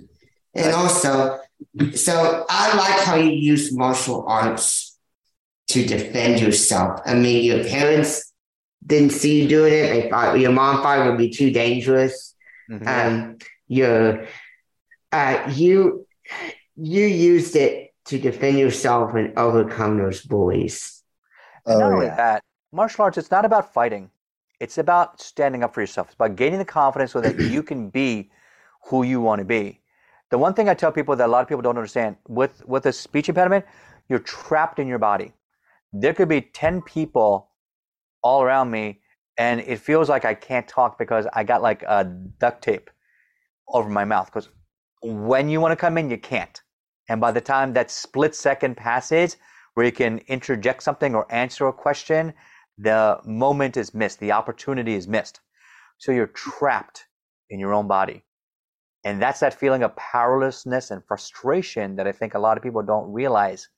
[0.55, 1.39] And also,
[1.95, 4.99] so I like how you use martial arts
[5.69, 7.01] to defend yourself.
[7.07, 8.33] I mean, your parents
[8.85, 9.87] didn't see you doing it.
[9.89, 12.35] They thought your mom thought it would be too dangerous.
[12.69, 12.87] Mhm.
[12.89, 14.27] Um, your,
[15.13, 16.07] uh, you,
[16.77, 21.03] you used it to defend yourself and overcome those bullies.
[21.67, 22.17] And not Oh, only yeah.
[22.17, 24.11] that, martial arts, it's not about fighting.
[24.59, 26.09] It's about standing up for yourself.
[26.09, 28.31] It's about gaining the confidence so that you can be
[28.87, 29.81] who you want to be.
[30.31, 32.87] The one thing I tell people that a lot of people don't understand with, with
[32.87, 33.65] a speech impediment,
[34.09, 35.33] you're trapped in your body.
[35.93, 37.51] There could be 10 people
[38.23, 39.01] all around me,
[39.39, 42.91] and it feels like I can't talk because I got like a duct tape
[43.69, 44.27] over my mouth.
[44.27, 44.51] Because
[45.03, 46.61] when you want to come in, you can't.
[47.09, 49.37] And by the time that split second passes,
[49.75, 52.33] where you can interject something or answer a question,
[52.79, 55.41] the moment is missed, the opportunity is missed.
[55.99, 57.07] So you're trapped
[57.51, 58.25] in your own body.
[59.05, 62.83] And that's that feeling of powerlessness and frustration that I think a lot of people
[62.83, 63.69] don't realize.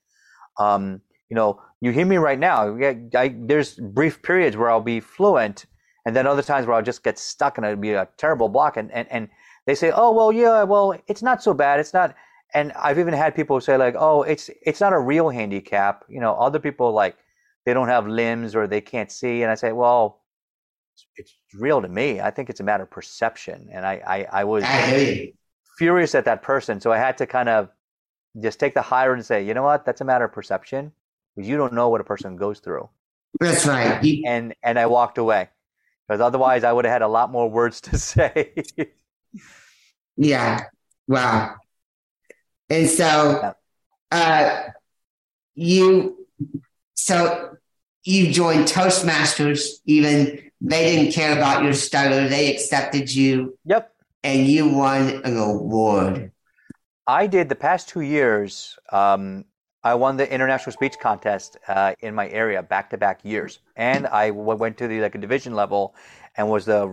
[0.58, 2.76] Um, you know, you hear me right now.
[3.14, 5.66] I, there's brief periods where I'll be fluent,
[6.04, 8.76] and then other times where I'll just get stuck and it'll be a terrible block.
[8.76, 9.28] And, and, and
[9.66, 11.80] they say, oh, well, yeah, well, it's not so bad.
[11.80, 12.14] It's not.
[12.54, 16.04] And I've even had people say like, oh, it's it's not a real handicap.
[16.08, 17.16] You know, other people like
[17.64, 20.21] they don't have limbs or they can't see, and I say, well,
[21.16, 22.20] it's real to me.
[22.20, 25.32] I think it's a matter of perception, and I I, I was you.
[25.78, 27.68] furious at that person, so I had to kind of
[28.42, 30.92] just take the higher and say, you know what, that's a matter of perception,
[31.36, 32.88] because you don't know what a person goes through,
[33.40, 34.02] That's right.
[34.26, 35.48] And and I walked away,
[36.08, 38.54] because otherwise I would have had a lot more words to say.
[40.16, 40.60] Yeah.
[41.08, 41.56] Wow.
[42.68, 43.54] And so,
[44.10, 44.62] uh,
[45.54, 46.26] you,
[46.94, 47.56] so
[48.04, 52.28] you joined Toastmasters, even they didn't care about your stutter.
[52.28, 53.92] They accepted you yep.
[54.22, 56.30] and you won an award.
[57.06, 58.78] I did the past two years.
[58.90, 59.44] Um,
[59.84, 64.06] I won the international speech contest uh, in my area back to back years, and
[64.06, 65.96] I w- went to the like a division level
[66.36, 66.86] and was the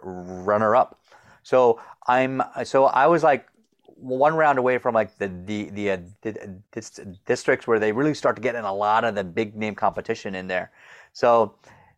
[0.00, 0.98] runner up.
[1.42, 3.46] So I'm so I was like
[3.84, 8.14] one round away from like the the the, uh, the dis- districts where they really
[8.14, 10.70] start to get in a lot of the big name competition in there.
[11.12, 11.54] So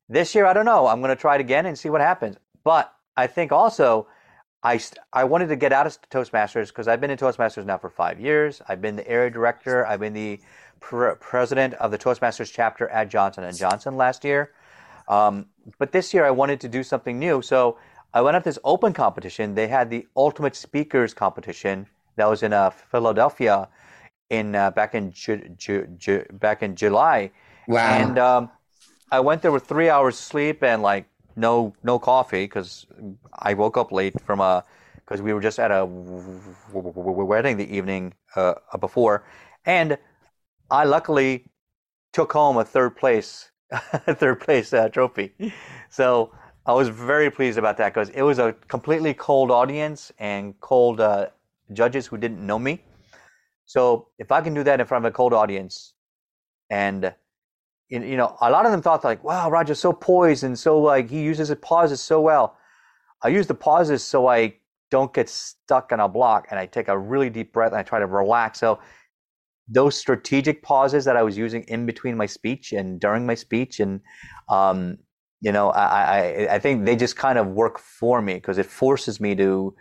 [0.08, 0.86] this year, I don't know.
[0.86, 2.36] I'm going to try it again and see what happens.
[2.64, 4.06] But I think also
[4.62, 4.80] I,
[5.12, 8.20] I wanted to get out of Toastmasters because I've been in Toastmasters now for five
[8.20, 8.62] years.
[8.68, 9.86] I've been the area director.
[9.86, 10.40] I've been the
[10.80, 14.52] pr- president of the Toastmasters chapter at Johnson and Johnson last year.
[15.08, 15.46] Um,
[15.78, 17.42] but this year I wanted to do something new.
[17.42, 17.78] So
[18.14, 19.54] I went up this open competition.
[19.54, 23.68] They had the Ultimate Speakers competition that was in uh, Philadelphia
[24.30, 27.30] in uh, back in Ju- Ju- Ju- back in July.
[27.66, 27.98] Wow.
[27.98, 28.50] And um,
[29.10, 32.86] I went there with three hours sleep and like no no coffee because
[33.38, 34.64] I woke up late from a
[34.96, 39.24] because we were just at a wedding the evening uh, before,
[39.64, 39.96] and
[40.70, 41.46] I luckily
[42.12, 45.32] took home a third place third place uh, trophy.
[45.90, 46.32] So
[46.66, 51.00] I was very pleased about that because it was a completely cold audience and cold
[51.00, 51.28] uh,
[51.72, 52.82] judges who didn't know me.
[53.64, 55.94] So if I can do that in front of a cold audience,
[56.70, 57.14] and
[57.88, 61.10] you know, a lot of them thought like, "Wow, Raja's so poised and so like
[61.10, 62.56] he uses his pauses so well."
[63.22, 64.54] I use the pauses so I
[64.90, 67.82] don't get stuck on a block, and I take a really deep breath and I
[67.82, 68.60] try to relax.
[68.60, 68.78] So
[69.68, 73.80] those strategic pauses that I was using in between my speech and during my speech,
[73.80, 74.00] and
[74.48, 74.98] um,
[75.40, 78.66] you know, I, I I think they just kind of work for me because it
[78.66, 79.74] forces me to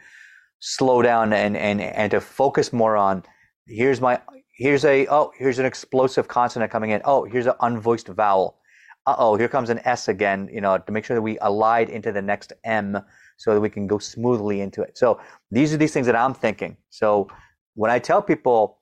[0.60, 3.24] slow down and and and to focus more on
[3.68, 4.20] here's my
[4.58, 7.02] here's a oh here's an explosive consonant coming in.
[7.06, 8.58] Oh here's an unvoiced vowel.
[9.06, 11.90] Uh oh here comes an s again you know to make sure that we elide
[11.90, 13.00] into the next m
[13.38, 14.98] so that we can go smoothly into it.
[14.98, 16.76] So these are these things that i'm thinking.
[16.90, 17.28] So
[17.76, 18.80] when i tell people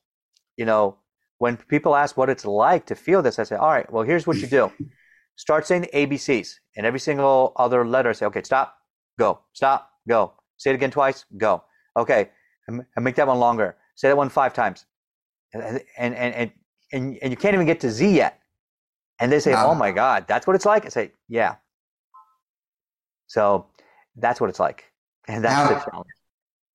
[0.58, 0.98] you know
[1.38, 4.26] when people ask what it's like to feel this i say all right well here's
[4.26, 4.72] what you do.
[5.38, 8.78] Start saying the abcs and every single other letter say okay stop
[9.20, 10.34] go stop go.
[10.58, 11.64] Say it again twice go.
[11.98, 12.30] Okay
[12.68, 13.76] and make that one longer.
[13.96, 14.86] Say that one five times
[15.54, 16.52] and and and
[16.92, 18.40] and, and you can't even get to Z yet.
[19.20, 21.56] And they say, "Oh my God, that's what it's like." I say, "Yeah."
[23.28, 23.68] So
[24.18, 24.92] that's what it's like,
[25.28, 26.10] and that's the challenge.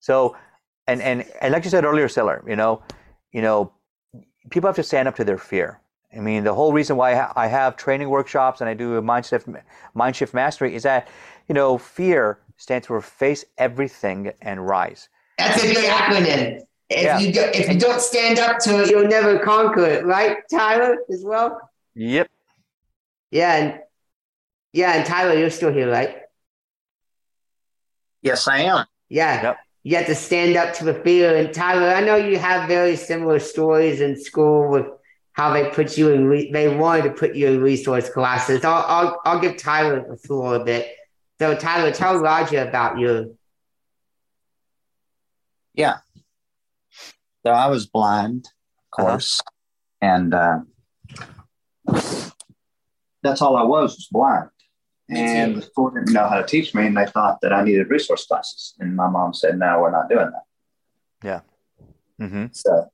[0.00, 0.37] So,
[0.87, 2.83] and and and like you said earlier, Sailor, you know,
[3.33, 3.72] you know,
[4.50, 5.80] people have to stand up to their fear.
[6.16, 9.26] I mean, the whole reason why I have training workshops and I do a mind
[9.26, 9.46] shift,
[9.94, 11.09] mind shift mastery is that,
[11.48, 15.09] you know, fear stands for face everything and rise.
[15.38, 16.62] That's a good acronym.
[16.90, 17.18] If yeah.
[17.20, 20.98] you do, if you don't stand up to it, you'll never conquer it, right, Tyler?
[21.09, 21.70] As well.
[21.94, 22.29] Yep.
[23.31, 23.81] Yeah, and
[24.72, 26.16] yeah, and Tyler, you're still here, right?
[28.22, 28.87] Yes, I am.
[29.09, 29.42] Yeah.
[29.42, 29.57] Yep.
[29.83, 31.37] You have to stand up to the fear.
[31.37, 34.87] And Tyler, I know you have very similar stories in school with
[35.33, 36.26] how they put you in.
[36.26, 38.64] Re- they wanted to put you in resource classes.
[38.64, 40.88] I'll I'll, I'll give Tyler the floor a bit.
[41.38, 43.38] So Tyler, tell Raja about you.
[45.72, 45.98] Yeah.
[47.44, 49.11] So I was blind, of uh-huh.
[49.11, 50.07] course, uh-huh.
[50.07, 50.59] and uh,
[53.22, 54.50] that's all I was was blind.
[55.12, 57.90] And the school didn't know how to teach me, and they thought that I needed
[57.90, 58.74] resource classes.
[58.79, 60.44] And my mom said, "No, we're not doing that."
[61.24, 61.40] Yeah.
[62.24, 62.46] Mm-hmm.
[62.53, 62.88] So,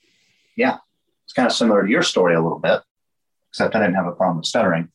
[0.57, 0.79] yeah,
[1.25, 2.81] it's kind of similar to your story a little bit,
[3.51, 4.89] except I didn't have a problem with stuttering.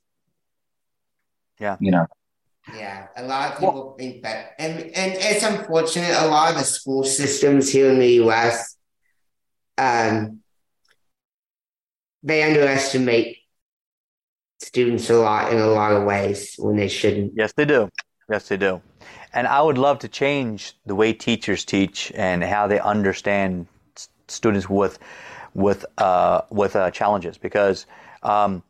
[1.60, 1.78] Yeah.
[1.80, 2.08] You know.
[2.76, 6.16] Yeah, a lot of people well, think that, and and it's unfortunate.
[6.18, 8.78] A lot of the school systems here in the U.S
[9.78, 10.40] um,
[12.24, 13.38] they underestimate
[14.60, 17.34] students a lot in a lot of ways when they shouldn't.
[17.36, 17.90] Yes, they do.
[18.30, 18.82] Yes, they do.
[19.34, 23.68] And I would love to change the way teachers teach and how they understand
[24.28, 25.00] students with
[25.54, 27.86] with uh, with uh, challenges because
[28.24, 28.64] um,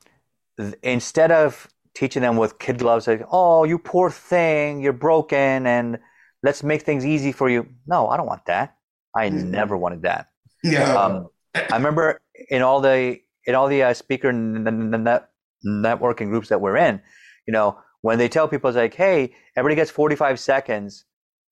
[0.57, 5.67] th- instead of teaching them with kid gloves like oh you poor thing you're broken
[5.67, 5.99] and
[6.41, 8.77] let's make things easy for you no i don't want that
[9.13, 9.51] i mm-hmm.
[9.51, 10.30] never wanted that
[10.63, 10.93] yeah.
[10.93, 15.29] Um, I remember in all the in all the uh, speaker net,
[15.65, 17.01] networking groups that we're in,
[17.47, 21.05] you know, when they tell people it's like, hey, everybody gets 45 seconds,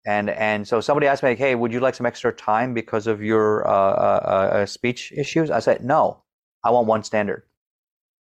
[0.05, 3.07] and and so somebody asked me like, hey, would you like some extra time because
[3.07, 5.51] of your uh, uh, uh, speech issues?
[5.51, 6.23] I said, no,
[6.63, 7.43] I want one standard,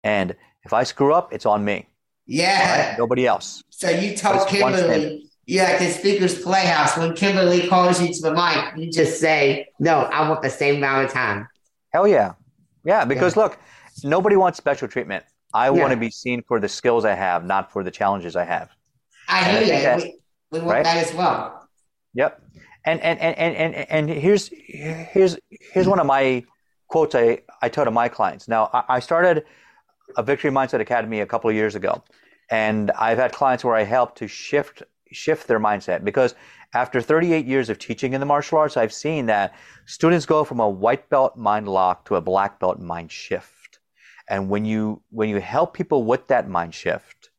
[0.03, 1.89] and if I screw up, it's on me.
[2.27, 2.91] Yeah.
[2.91, 2.99] Right?
[2.99, 3.63] Nobody else.
[3.71, 8.35] So you tell Kimberly yeah, at the speaker's playhouse, when Kimberly calls you to the
[8.35, 11.49] mic, you just say, No, I want the same amount of time.
[11.91, 12.35] Hell yeah.
[12.85, 13.45] Yeah, because yeah.
[13.45, 13.59] look,
[14.05, 15.25] nobody wants special treatment.
[15.55, 15.71] I yeah.
[15.71, 18.69] want to be seen for the skills I have, not for the challenges I have.
[19.27, 19.83] I hear you.
[19.83, 20.21] That, we,
[20.53, 20.85] we, want right?
[20.85, 21.67] that as well.
[22.13, 22.43] Yep.
[22.85, 26.45] And and, and, and, and and here's here's here's one of my
[26.89, 28.49] quotes I, I tell to my clients.
[28.49, 29.45] Now I, I started
[30.19, 32.03] a Victory Mindset Academy a couple of years ago.
[32.51, 36.35] And I've had clients where I help to shift shift their mindset because
[36.75, 39.55] after 38 years of teaching in the martial arts, I've seen that
[39.87, 43.79] students go from a white belt mind lock to a black belt mind shift.
[44.29, 47.31] And when you when you help people with that mind shift,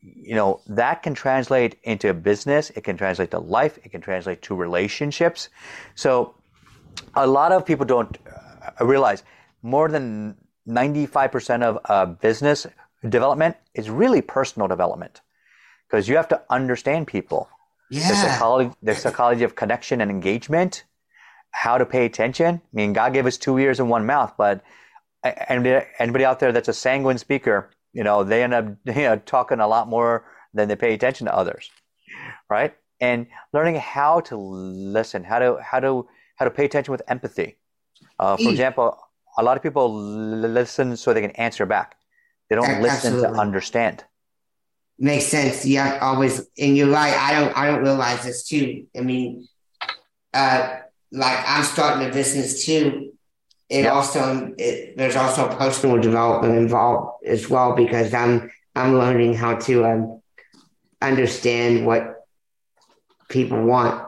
[0.00, 4.42] you know, that can translate into business, it can translate to life, it can translate
[4.42, 5.48] to relationships.
[5.96, 6.34] So
[7.14, 9.24] a lot of people don't uh, realize
[9.62, 10.36] more than
[10.68, 12.66] 95% of uh, business
[13.08, 15.20] development is really personal development
[15.92, 17.50] because you have to understand people.
[17.90, 18.08] Yeah.
[18.08, 20.84] The psychology, the psychology of connection and engagement,
[21.50, 22.62] how to pay attention.
[22.64, 24.62] I mean, God gave us two ears and one mouth, but
[25.22, 29.16] anybody, anybody out there that's a sanguine speaker, you know, they end up you know,
[29.16, 30.24] talking a lot more
[30.54, 31.70] than they pay attention to others,
[32.48, 32.74] right?
[32.98, 37.58] And learning how to listen, how to how to how to pay attention with empathy.
[38.18, 38.96] Uh, for example,
[39.36, 41.96] a lot of people listen so they can answer back.
[42.48, 44.04] They don't listen to understand.
[45.02, 45.66] Makes sense.
[45.66, 46.46] Yeah, always.
[46.56, 47.12] And you're right.
[47.12, 47.58] I don't.
[47.58, 48.86] I don't realize this too.
[48.96, 49.48] I mean,
[50.32, 50.76] uh,
[51.10, 53.12] like I'm starting a business too.
[53.68, 53.94] It yep.
[53.94, 59.84] also it, there's also personal development involved as well because I'm I'm learning how to
[59.86, 60.22] um,
[61.00, 62.24] understand what
[63.28, 64.06] people want.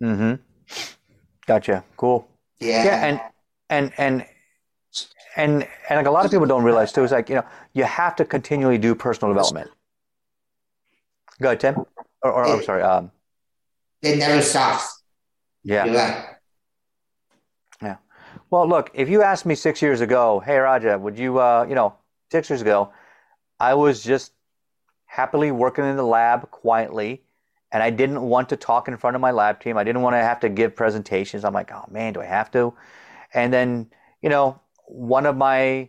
[0.00, 0.34] Mm-hmm.
[1.48, 1.82] Gotcha.
[1.96, 2.28] Cool.
[2.60, 2.84] Yeah.
[2.84, 3.20] Yeah, and
[3.68, 4.26] and and
[5.34, 7.82] and and like a lot of people don't realize too is like you know you
[7.82, 9.72] have to continually do personal development.
[11.40, 11.76] Go ahead, Tim.
[12.22, 12.82] Or, or it, I'm sorry.
[12.82, 13.10] Um,
[14.02, 15.02] it never stops.
[15.62, 15.86] Yeah.
[15.86, 16.26] Right.
[17.82, 17.96] Yeah.
[18.50, 21.74] Well, look, if you asked me six years ago, hey Raja, would you, uh, you
[21.74, 21.94] know,
[22.30, 22.92] six years ago,
[23.58, 24.32] I was just
[25.06, 27.22] happily working in the lab quietly,
[27.72, 29.76] and I didn't want to talk in front of my lab team.
[29.76, 31.44] I didn't want to have to give presentations.
[31.44, 32.74] I'm like, oh man, do I have to?
[33.32, 33.90] And then,
[34.22, 35.88] you know, one of my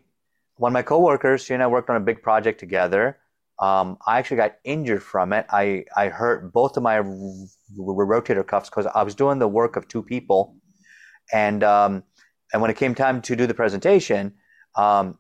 [0.58, 3.18] one of my coworkers, she and I worked on a big project together.
[3.60, 5.46] Um, I actually got injured from it.
[5.50, 7.06] I, I hurt both of my r- r-
[7.78, 10.56] rotator cuffs because I was doing the work of two people,
[11.32, 12.04] and um,
[12.52, 14.34] and when it came time to do the presentation,
[14.76, 15.18] um,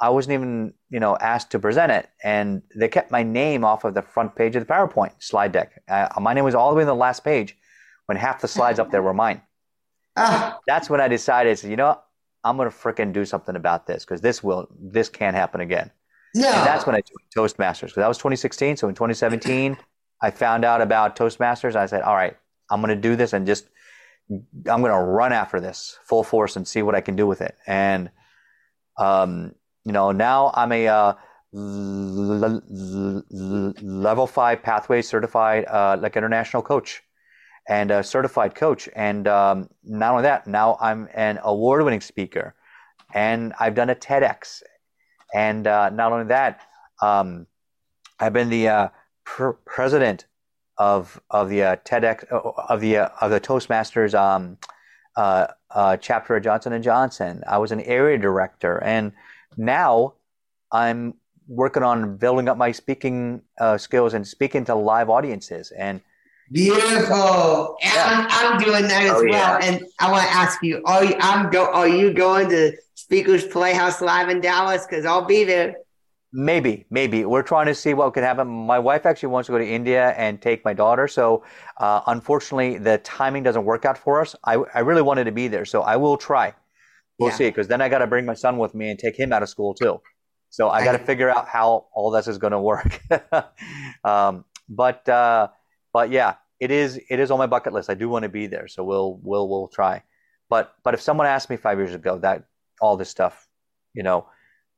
[0.00, 3.84] I wasn't even you know asked to present it, and they kept my name off
[3.84, 5.80] of the front page of the PowerPoint slide deck.
[5.88, 7.56] Uh, my name was all the way in the last page,
[8.06, 9.42] when half the slides up there were mine.
[10.18, 10.58] Ah.
[10.66, 12.00] That's when I decided, so, you know,
[12.42, 15.90] I'm going to freaking do something about this because this will this can't happen again.
[16.36, 16.48] No.
[16.48, 18.76] And that's when I joined Toastmasters because that was 2016.
[18.76, 19.76] So in 2017,
[20.22, 21.76] I found out about Toastmasters.
[21.76, 22.36] I said, all right,
[22.70, 23.68] I'm going to do this and just
[24.30, 27.40] I'm going to run after this full force and see what I can do with
[27.40, 27.56] it.
[27.66, 28.10] And
[28.98, 31.12] um, you know, now I'm a uh,
[31.54, 37.02] l- l- level five pathway certified uh, like international coach
[37.68, 38.88] and a certified coach.
[38.96, 42.54] And um, not only that, now I'm an award winning speaker
[43.14, 44.62] and I've done a TEDx.
[45.34, 46.60] And uh, not only that,
[47.02, 47.46] um,
[48.18, 48.88] I've been the uh,
[49.24, 50.26] pr- president
[50.78, 54.58] of of the uh, TEDx uh, of the uh, of the Toastmasters um,
[55.16, 57.42] uh, chapter of Johnson and Johnson.
[57.46, 59.12] I was an area director, and
[59.56, 60.14] now
[60.72, 61.14] I'm
[61.48, 63.42] working on building up my speaking
[63.76, 66.00] skills and speaking to live audiences and
[66.52, 67.76] Beautiful.
[67.82, 68.28] Yeah.
[68.30, 69.30] I'm, I'm doing that as oh, well.
[69.30, 69.58] Yeah.
[69.62, 73.46] And I want to ask you, are you, I'm go, are you going to Speakers
[73.46, 74.86] Playhouse Live in Dallas?
[74.86, 75.76] Because I'll be there.
[76.32, 77.26] Maybe, maybe.
[77.26, 78.48] We're trying to see what can happen.
[78.48, 81.06] My wife actually wants to go to India and take my daughter.
[81.06, 81.44] So,
[81.76, 84.34] uh, unfortunately, the timing doesn't work out for us.
[84.44, 85.66] I, I really wanted to be there.
[85.66, 86.54] So, I will try.
[87.18, 87.36] We'll yeah.
[87.36, 87.48] see.
[87.48, 89.50] Because then I got to bring my son with me and take him out of
[89.50, 90.00] school too.
[90.48, 93.02] So, I got to figure out how all this is going to work.
[94.04, 95.48] um, but, uh,
[95.92, 97.90] but yeah, it is it is on my bucket list.
[97.90, 100.02] I do want to be there, so we'll we'll we'll try.
[100.48, 102.44] But but if someone asked me five years ago that
[102.80, 103.48] all this stuff,
[103.94, 104.26] you know,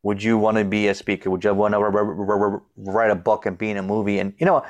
[0.03, 1.31] would you want to be a speaker?
[1.31, 4.19] Would you want to write a book and be in a movie?
[4.19, 4.65] And you know,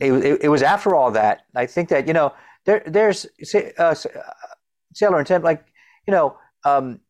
[0.00, 1.42] it, it, it was after all that.
[1.54, 2.32] I think that you know
[2.64, 3.26] there there's
[3.78, 3.94] uh,
[4.94, 5.64] Sailor intent like
[6.06, 7.00] you know um,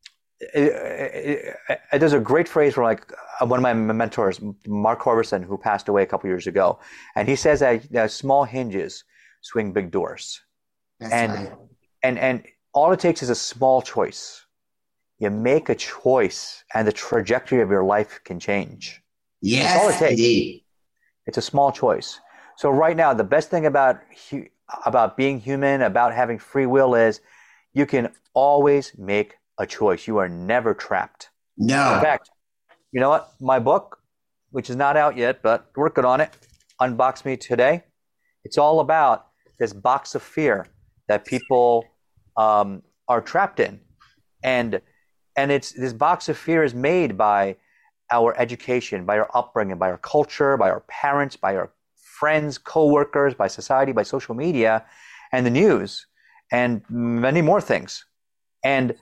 [0.40, 1.56] it,
[1.92, 5.88] there's a great phrase from like uh, one of my mentors, Mark Horverson, who passed
[5.88, 6.78] away a couple years ago,
[7.16, 9.04] and he says that small hinges
[9.40, 10.40] swing big doors,
[11.00, 11.52] That's and right.
[12.02, 14.44] and and all it takes is a small choice.
[15.18, 19.02] You make a choice, and the trajectory of your life can change.
[19.40, 20.20] Yes, That's all it takes.
[20.20, 20.64] Indeed.
[21.26, 22.20] It's a small choice.
[22.56, 24.00] So right now, the best thing about
[24.86, 27.20] about being human, about having free will, is
[27.72, 30.06] you can always make a choice.
[30.06, 31.30] You are never trapped.
[31.56, 31.94] No.
[31.94, 32.30] In fact,
[32.92, 33.32] you know what?
[33.40, 33.98] My book,
[34.50, 36.36] which is not out yet, but working on it,
[36.80, 37.84] Unbox Me today.
[38.44, 39.26] It's all about
[39.58, 40.66] this box of fear
[41.08, 41.84] that people
[42.36, 43.80] um, are trapped in,
[44.42, 44.80] and
[45.38, 47.54] and it's this box of fear is made by
[48.10, 53.34] our education, by our upbringing, by our culture, by our parents, by our friends, coworkers,
[53.34, 54.84] by society, by social media,
[55.30, 56.06] and the news,
[56.50, 58.04] and many more things.
[58.64, 58.96] And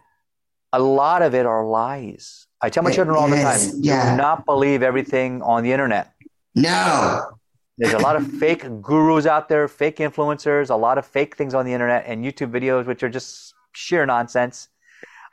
[0.75, 2.47] a lot of it are lies.
[2.61, 4.11] I tell my children all the time, yeah.
[4.11, 6.13] do not believe everything on the internet.
[6.55, 7.31] No.
[7.79, 11.55] There's a lot of fake gurus out there, fake influencers, a lot of fake things
[11.55, 14.69] on the internet and YouTube videos, which are just sheer nonsense.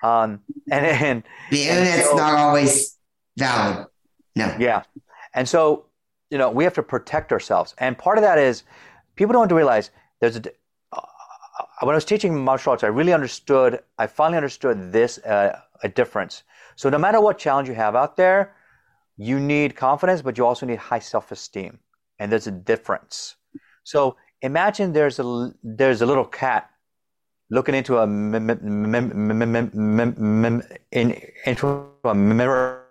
[0.03, 2.97] Um, and, and the internet's so, not always
[3.37, 3.87] valid.
[4.35, 4.55] No.
[4.59, 4.83] Yeah.
[5.33, 5.85] And so,
[6.29, 7.73] you know, we have to protect ourselves.
[7.77, 8.63] And part of that is
[9.15, 10.41] people don't realize there's a,
[10.91, 11.01] uh,
[11.81, 15.89] when I was teaching martial arts, I really understood, I finally understood this, uh, a
[15.89, 16.43] difference.
[16.75, 18.53] So no matter what challenge you have out there,
[19.15, 21.79] you need confidence, but you also need high self-esteem.
[22.19, 23.35] And there's a difference.
[23.83, 26.69] So imagine there's a, there's a little cat
[27.53, 28.03] looking into a
[31.45, 32.85] into a mirror.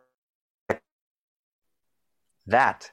[2.46, 2.90] That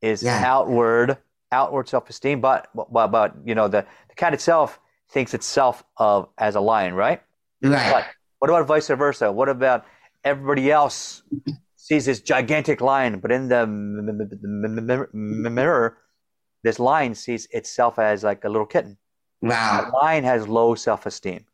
[0.00, 0.42] is yeah.
[0.46, 1.18] outward
[1.52, 4.80] outward self-esteem, but but but you know the, the cat itself
[5.10, 7.20] thinks itself of as a lion, right?
[7.62, 7.92] Right.
[7.92, 8.04] But
[8.38, 9.32] what about vice versa?
[9.32, 9.84] What about
[10.24, 11.22] everybody else
[11.76, 13.66] sees this gigantic lion, but in the
[15.50, 15.98] mirror,
[16.62, 18.96] this lion sees itself as like a little kitten.
[19.42, 19.90] Wow.
[19.92, 21.44] Lion has low self-esteem.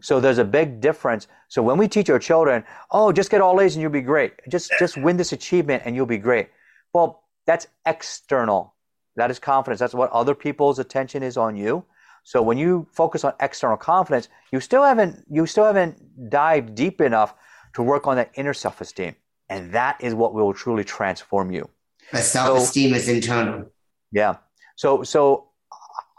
[0.00, 1.28] So there's a big difference.
[1.48, 4.32] So when we teach our children, oh, just get all A's and you'll be great.
[4.48, 6.50] Just just win this achievement and you'll be great.
[6.92, 8.74] Well, that's external.
[9.16, 9.78] That is confidence.
[9.78, 11.84] That's what other people's attention is on you.
[12.24, 17.00] So when you focus on external confidence, you still haven't you still haven't dived deep
[17.00, 17.34] enough
[17.74, 19.14] to work on that inner self-esteem.
[19.48, 21.68] And that is what will truly transform you.
[22.10, 23.70] But self-esteem so, is internal.
[24.10, 24.36] Yeah.
[24.76, 25.48] So so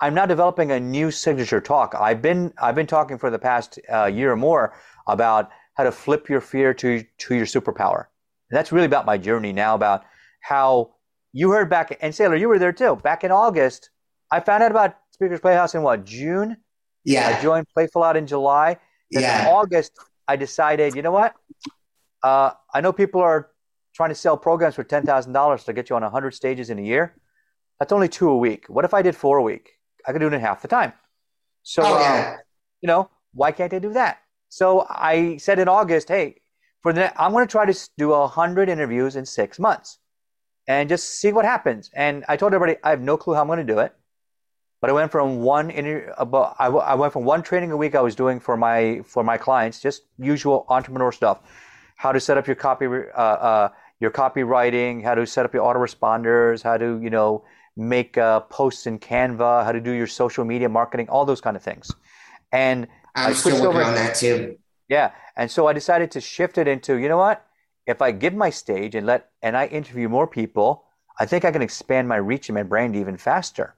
[0.05, 1.95] I'm now developing a new signature talk.
[1.99, 4.75] I've been I've been talking for the past uh, year or more
[5.07, 8.05] about how to flip your fear to to your superpower.
[8.51, 10.03] And that's really about my journey now about
[10.41, 10.93] how
[11.33, 12.97] you heard back and Sailor, you were there too.
[12.97, 13.89] Back in August,
[14.31, 16.57] I found out about Speakers Playhouse in what June.
[17.03, 17.35] Yeah.
[17.35, 18.77] I joined Playful Out in July.
[19.09, 19.41] Then yeah.
[19.41, 19.91] in August,
[20.27, 21.33] I decided, you know what?
[22.21, 23.49] Uh, I know people are
[23.95, 26.77] trying to sell programs for ten thousand dollars to get you on hundred stages in
[26.77, 27.15] a year.
[27.79, 28.65] That's only two a week.
[28.69, 29.71] What if I did four a week?
[30.07, 30.93] I could do it in half the time.
[31.63, 32.33] So, oh, yeah.
[32.33, 32.43] um,
[32.81, 34.19] you know, why can't I do that?
[34.49, 36.41] So I said in August, hey,
[36.81, 39.99] for the I'm going to try to do a hundred interviews in six months,
[40.67, 41.89] and just see what happens.
[41.93, 43.93] And I told everybody I have no clue how I'm going to do it,
[44.81, 47.95] but I went from one interview, about I, I went from one training a week
[47.95, 51.39] I was doing for my for my clients, just usual entrepreneur stuff,
[51.95, 55.63] how to set up your copy, uh, uh, your copywriting, how to set up your
[55.63, 57.43] autoresponders, how to you know
[57.77, 61.55] make uh, posts in Canva, how to do your social media marketing, all those kind
[61.57, 61.91] of things.
[62.51, 64.57] And I'm I still working over, on that too.
[64.87, 67.45] Yeah, and so I decided to shift it into you know what?
[67.85, 70.85] If I give my stage and let and I interview more people,
[71.19, 73.75] I think I can expand my reach and my brand even faster.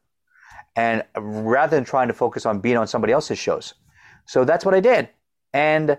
[0.75, 3.73] And rather than trying to focus on being on somebody else's shows,
[4.25, 5.09] so that's what I did.
[5.53, 5.97] And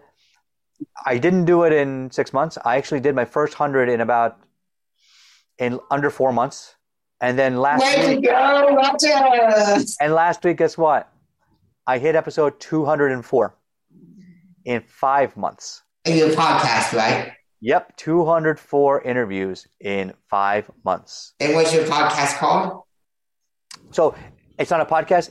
[1.05, 2.59] I didn't do it in six months.
[2.65, 4.39] I actually did my first hundred in about
[5.59, 6.77] in under four months.
[7.21, 9.85] And then last Way week, go, Raja!
[10.01, 11.13] And last week, guess what?
[11.87, 13.55] I hit episode 204
[14.65, 15.83] in five months.
[16.05, 17.33] In your podcast, right?
[17.61, 21.33] Yep, 204 interviews in five months.
[21.41, 22.83] And what's your podcast called?
[23.91, 24.15] So
[24.59, 25.31] it's not a podcast,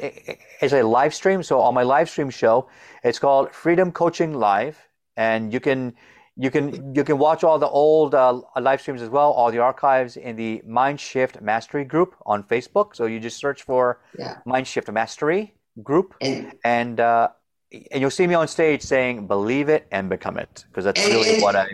[0.61, 1.41] it's a live stream.
[1.41, 2.67] So on my live stream show,
[3.03, 4.77] it's called Freedom Coaching Live.
[5.15, 5.95] And you can
[6.37, 9.59] you can you can watch all the old uh, live streams as well, all the
[9.59, 12.95] archives in the Mindshift Mastery group on Facebook.
[12.95, 14.37] So you just search for yeah.
[14.45, 17.29] Mindshift Mastery group, and and, uh,
[17.91, 21.13] and you'll see me on stage saying "Believe it and become it," because that's and,
[21.13, 21.69] really and, what I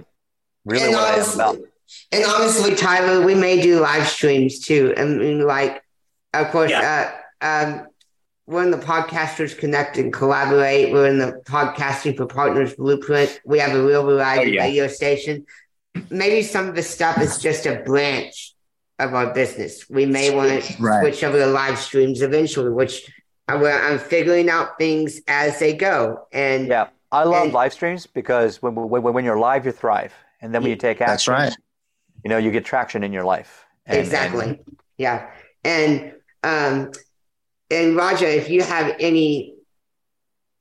[0.66, 1.70] really what honestly, I am about.
[2.14, 4.94] And honestly, Tyler, we may do live streams too.
[4.98, 5.84] I mean, like,
[6.34, 7.12] of course, yeah.
[7.42, 7.88] uh, um,
[8.46, 10.92] we're in the Podcasters Connect and Collaborate.
[10.92, 13.40] We're in the Podcasting for Partners Blueprint.
[13.46, 14.64] We have a real variety oh, yeah.
[14.64, 15.46] radio station.
[16.10, 18.54] Maybe some of the stuff is just a branch
[19.00, 19.90] of our business.
[19.90, 21.02] We may want to right.
[21.02, 23.10] switch over to live streams eventually, which
[23.48, 26.28] I'm figuring out things as they go.
[26.34, 30.14] And yeah, I love and, live streams because when, when, when you're live, you thrive.
[30.42, 31.58] And then when you take action, that's right.
[32.26, 33.66] you know, you get traction in your life.
[33.86, 34.46] And, exactly.
[34.46, 34.60] And,
[34.98, 35.30] yeah.
[35.64, 36.14] And,
[36.44, 36.92] um,
[37.74, 39.56] and Raja, if you have any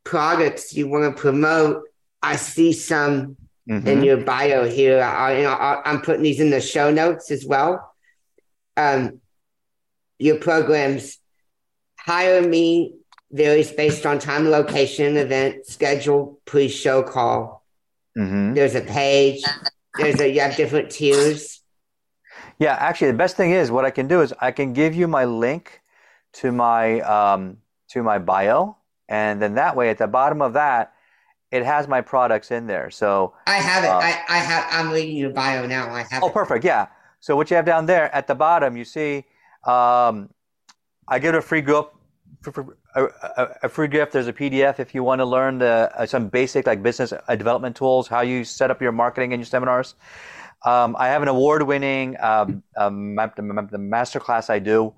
[0.05, 1.85] products you want to promote,
[2.23, 3.37] I see some
[3.69, 3.87] mm-hmm.
[3.87, 5.03] in your bio here.
[5.03, 7.93] I, you know, I, am putting these in the show notes as well.
[8.77, 9.21] Um,
[10.19, 11.19] your programs
[11.99, 12.95] hire me
[13.31, 17.65] varies based on time, location, event, schedule, pre-show call.
[18.17, 18.55] Mm-hmm.
[18.55, 19.43] There's a page.
[19.99, 21.61] There's a you have different tiers.
[22.59, 25.09] Yeah, actually, the best thing is what I can do is I can give you
[25.09, 25.82] my link
[26.35, 27.59] to my um,
[27.89, 28.77] to my bio,
[29.09, 30.95] and then that way at the bottom of that,
[31.51, 32.91] it has my products in there.
[32.91, 33.91] So I have it.
[33.91, 34.67] Uh, I, I have.
[34.71, 35.93] I'm reading your bio now.
[35.93, 36.23] I have.
[36.23, 36.33] Oh, it.
[36.33, 36.65] perfect.
[36.65, 36.87] Yeah.
[37.21, 39.25] So what you have down there at the bottom, you see,
[39.65, 40.31] um,
[41.07, 41.91] I give a free gift.
[42.97, 44.13] A, a, a, free gift.
[44.13, 47.37] There's a PDF if you want to learn the, uh, some basic like business uh,
[47.37, 49.95] development tools, how you set up your marketing and your seminars.
[50.65, 54.93] Um, I have an award-winning um, um, the master class I do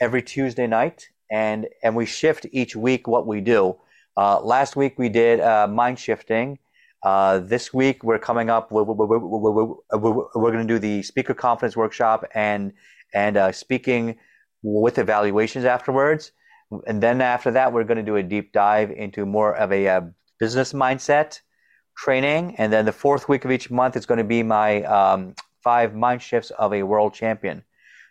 [0.00, 3.76] every Tuesday night, and and we shift each week what we do.
[4.16, 6.58] Uh, last week we did uh, mind shifting.
[7.02, 8.70] Uh, this week we're coming up.
[8.70, 12.72] We're, we're, we're, we're going to do the speaker confidence workshop and
[13.14, 14.16] and uh, speaking
[14.62, 16.32] with evaluations afterwards.
[16.86, 19.88] And then after that, we're going to do a deep dive into more of a
[19.88, 20.00] uh,
[20.38, 21.40] business mindset
[21.96, 22.54] training.
[22.58, 25.34] And then the fourth week of each month is going to be my um,
[25.64, 27.64] five mind shifts of a world champion.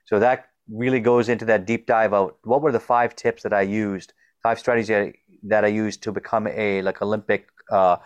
[0.05, 3.53] So that really goes into that deep dive of what were the five tips that
[3.53, 4.13] I used,
[4.43, 5.13] five strategies
[5.43, 7.97] that I used to become a like Olympic uh,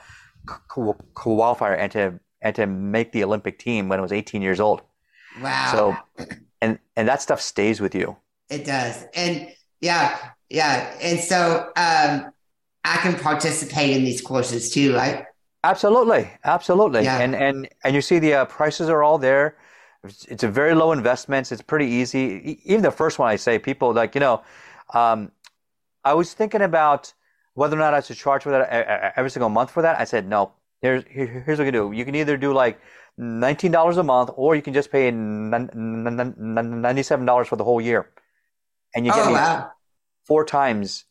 [0.46, 4.82] qualifier and to and to make the Olympic team when I was 18 years old.
[5.42, 5.72] Wow.
[6.18, 6.26] So,
[6.62, 8.18] and and that stuff stays with you.
[8.50, 9.50] It does, and
[9.82, 10.18] yeah,
[10.50, 12.32] yeah, and so um,
[12.84, 15.26] I can participate in these courses too, right?
[15.64, 17.20] Absolutely, absolutely, yeah.
[17.20, 19.58] and and and you see the uh, prices are all there.
[20.04, 21.52] It's, it's, a very low investments.
[21.52, 22.60] It's pretty easy.
[22.66, 24.44] Even the first one I say, people like you know,
[24.94, 25.32] um,
[26.04, 27.14] I was thinking about
[27.54, 30.00] whether or not I should charge for that every single month for that.
[30.00, 30.52] I said no.
[30.82, 31.92] Here's here's what you can do.
[31.96, 32.80] You can either do like
[33.18, 37.80] nineteen dollars a month, or you can just pay ninety seven dollars for the whole
[37.80, 38.10] year,
[38.94, 39.72] and you get oh, me wow.
[40.28, 41.06] four times,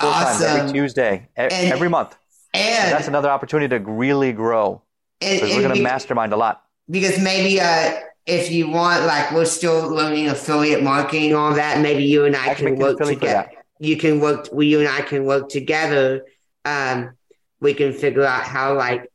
[0.00, 0.46] four awesome.
[0.46, 2.16] times every Tuesday, and, every month.
[2.54, 4.82] And so that's another opportunity to really grow.
[5.20, 6.64] because we're going to mastermind a lot.
[6.90, 11.80] Because maybe uh, if you want, like we're still learning affiliate marketing, all that.
[11.80, 13.50] Maybe you and I, I can, can work together.
[13.78, 14.48] You can work.
[14.52, 16.24] We, you and I can work together.
[16.64, 17.16] Um,
[17.60, 19.10] we can figure out how, like,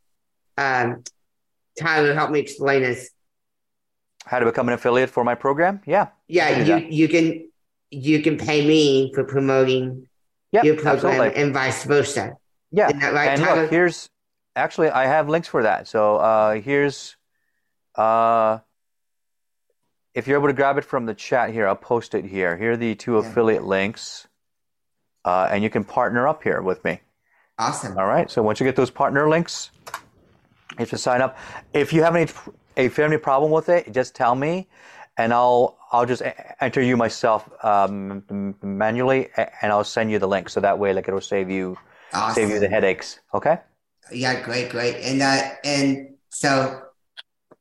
[0.58, 1.03] um,
[1.80, 3.12] Tyler, help me explain this.
[4.26, 5.82] How to become an affiliate for my program?
[5.86, 6.08] Yeah.
[6.28, 7.49] Yeah, you you can
[7.89, 10.10] you can pay me for promoting
[10.51, 11.41] yep, your program absolutely.
[11.41, 12.36] and vice versa.
[12.72, 12.88] Yeah.
[13.12, 13.62] Right, and Tyler?
[13.62, 14.10] look, here's
[14.58, 15.88] actually I have links for that.
[15.88, 17.16] So uh, here's
[17.95, 18.60] uh,
[20.18, 22.57] if you're able to grab it from the chat here, I'll post it here.
[22.57, 23.20] Here are the two yeah.
[23.20, 24.28] affiliate links,
[25.24, 27.01] uh, and you can partner up here with me.
[27.59, 27.95] Awesome.
[27.99, 28.30] All right.
[28.30, 29.70] So once you get those partner links,
[30.72, 31.38] you have to sign up.
[31.72, 32.32] If you have any,
[32.76, 34.68] if you have any problem with it, just tell me,
[35.18, 36.24] and I'll I'll just
[36.61, 38.24] enter you myself um,
[38.63, 39.30] manually,
[39.61, 40.49] and I'll send you the link.
[40.49, 41.78] So that way, like it'll save you
[42.11, 42.34] awesome.
[42.34, 43.20] save you the headaches.
[43.36, 43.59] Okay.
[44.11, 46.86] Yeah, great, great, and uh, and so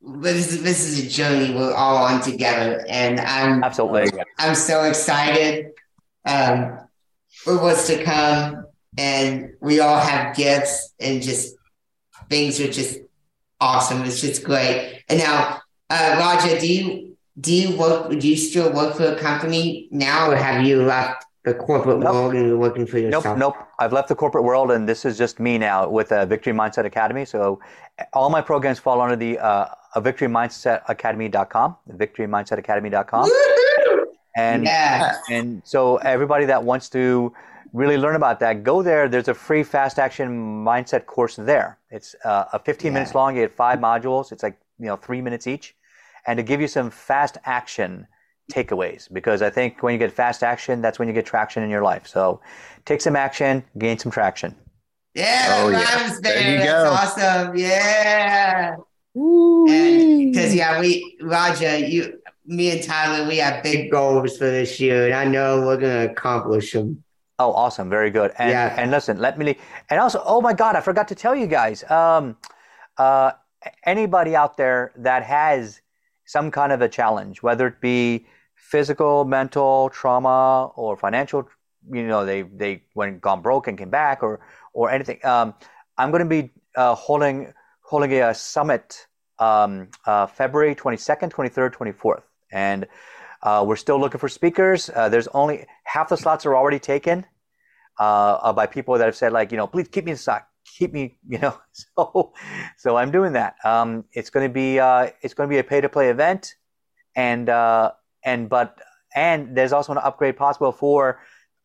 [0.06, 4.84] this is this is a journey we're all on together, and I'm absolutely I'm so
[4.84, 5.72] excited
[6.24, 6.78] um,
[7.30, 11.56] for what's to come, and we all have gifts, and just
[12.30, 12.98] things are just
[13.60, 14.04] awesome.
[14.04, 15.02] It's just great.
[15.08, 18.10] And now, uh, Raja, do you do you work?
[18.10, 22.12] Do you still work for a company now, or have you left the corporate nope.
[22.12, 23.24] world and you're working for yourself?
[23.24, 23.56] Nope, nope.
[23.80, 26.84] I've left the corporate world, and this is just me now with uh, Victory Mindset
[26.84, 27.24] Academy.
[27.24, 27.60] So
[28.12, 29.66] all my programs fall under the uh,
[30.00, 33.30] Victory Mindset Academy.com, Victory Mindset Academy.com.
[34.36, 35.16] And yes.
[35.30, 37.32] and so everybody that wants to
[37.72, 39.08] really learn about that, go there.
[39.08, 40.28] There's a free fast action
[40.64, 41.78] mindset course there.
[41.90, 42.92] It's uh, a 15 yeah.
[42.94, 43.34] minutes long.
[43.34, 44.32] You get five modules.
[44.32, 45.74] It's like you know three minutes each,
[46.26, 48.06] and to give you some fast action
[48.52, 51.70] takeaways because I think when you get fast action, that's when you get traction in
[51.70, 52.06] your life.
[52.06, 52.40] So
[52.84, 54.54] take some action, gain some traction.
[55.14, 56.18] Yeah, oh, yeah.
[56.20, 56.52] there.
[56.52, 57.22] You that's go.
[57.24, 57.56] awesome.
[57.56, 58.76] Yeah.
[59.16, 65.06] Because yeah, we Raja, you, me and Tyler, we have big goals for this year,
[65.06, 67.02] and I know we're gonna accomplish them.
[67.38, 67.88] Oh, awesome!
[67.88, 68.32] Very good.
[68.36, 68.74] And, yeah.
[68.76, 69.56] and listen, let me.
[69.88, 71.82] And also, oh my God, I forgot to tell you guys.
[71.90, 72.36] Um,
[72.98, 73.32] uh,
[73.84, 75.80] anybody out there that has
[76.26, 81.48] some kind of a challenge, whether it be physical, mental trauma, or financial,
[81.90, 84.40] you know, they they went gone broke and came back, or
[84.74, 85.24] or anything.
[85.24, 85.54] Um,
[85.96, 87.54] I'm going to be uh, holding
[87.86, 89.06] holding a, summit
[89.38, 92.22] um, uh, February 22nd, 23rd, 24th,
[92.52, 92.86] and
[93.42, 94.90] uh, we're still looking for speakers.
[94.94, 97.24] Uh, there's only half the slots are already taken
[97.98, 100.92] uh, by people that have said like, you know, please keep me in stock, keep
[100.92, 101.58] me, you know.
[101.72, 102.32] So,
[102.78, 103.56] so I'm doing that.
[103.64, 106.54] Um, it's going to be uh, it's going to be a pay to play event,
[107.14, 107.92] and uh
[108.24, 108.78] and but
[109.14, 111.20] and there's also an upgrade possible for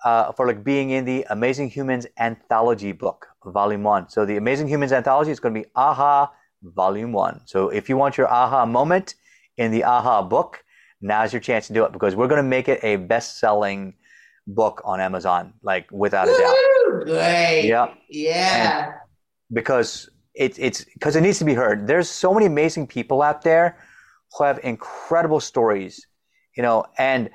[0.05, 4.09] uh, for like being in the Amazing Humans anthology book, volume one.
[4.09, 6.31] So the Amazing Humans anthology is going to be AHA
[6.63, 7.41] volume one.
[7.45, 9.15] So if you want your AHA moment
[9.57, 10.63] in the AHA book,
[11.01, 13.95] now's your chance to do it because we're going to make it a best-selling
[14.47, 17.05] book on Amazon, like without a doubt.
[17.05, 17.65] Great.
[17.67, 17.93] Yeah.
[18.09, 18.93] Yeah.
[19.51, 21.87] because it, it's because it needs to be heard.
[21.87, 23.77] There's so many amazing people out there
[24.37, 26.05] who have incredible stories,
[26.55, 27.29] you know, and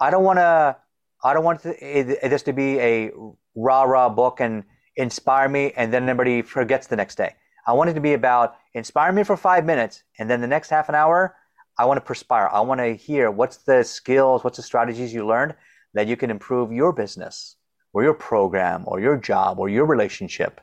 [0.00, 0.76] I don't want to,
[1.24, 3.10] I don't want this to be a
[3.54, 4.64] rah rah book and
[4.96, 7.34] inspire me, and then everybody forgets the next day.
[7.66, 10.70] I want it to be about inspire me for five minutes, and then the next
[10.70, 11.36] half an hour,
[11.78, 12.48] I want to perspire.
[12.52, 15.54] I want to hear what's the skills, what's the strategies you learned
[15.94, 17.56] that you can improve your business
[17.92, 20.60] or your program or your job or your relationship,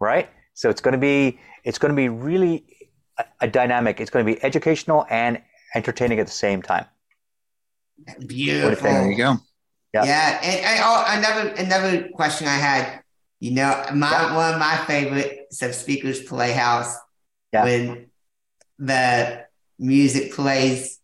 [0.00, 0.28] right?
[0.54, 2.64] So it's going to be it's going to be really
[3.18, 4.00] a, a dynamic.
[4.00, 5.42] It's going to be educational and
[5.74, 6.86] entertaining at the same time.
[8.26, 8.90] Beautiful.
[8.90, 9.36] There you go.
[9.92, 10.04] Yeah.
[10.04, 10.40] Yeah.
[10.42, 13.02] And, and oh, another another question I had.
[13.40, 14.36] You know, my Yeah.
[14.36, 16.94] one of my favorites of Speakers Playhouse
[17.52, 17.64] Yeah.
[17.64, 18.10] when
[18.78, 19.44] the
[19.78, 20.98] music plays.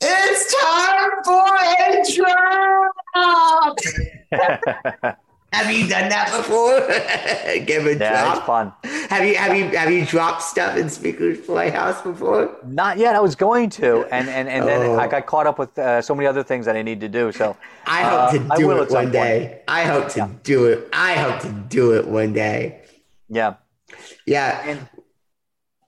[0.00, 3.76] It's time for a drop.
[5.54, 6.80] Have you done that before?
[7.64, 8.46] Give a yeah, it's drop.
[8.46, 8.72] fun.
[9.08, 12.56] Have you have you have you dropped stuff in Speakers Playhouse before?
[12.66, 13.14] Not yet.
[13.14, 14.98] I was going to, and and and then Oh.
[14.98, 17.30] I got caught up with uh, so many other things that I need to do.
[17.32, 19.12] So I Uh, hope I to do it one point.
[19.12, 19.62] day.
[19.68, 20.28] I hope to Yeah.
[20.42, 20.88] do it.
[20.92, 22.82] I hope to do it one day.
[23.28, 23.54] yeah,
[24.26, 24.60] Yeah.
[24.68, 24.88] and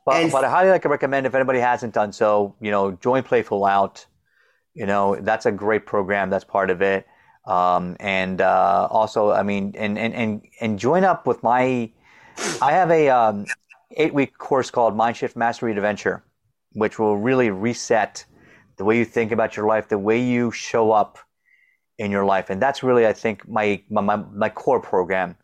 [0.05, 2.93] but And- but I highly like to recommend if anybody hasn't done so, you know,
[2.93, 4.07] join Playful Out.
[4.75, 6.31] You know, that's a great program.
[6.31, 7.07] That's part of it.
[7.47, 11.91] Um, and uh, also, I mean, and, and and and join up with my.
[12.61, 13.47] I have a um,
[13.93, 16.25] eight week course called Mind Shift Mastery Adventure,
[16.73, 18.25] which will really reset
[18.77, 21.19] the way you think about your life, the way you show up
[21.99, 25.37] in your life, and that's really, I think, my my my, core program.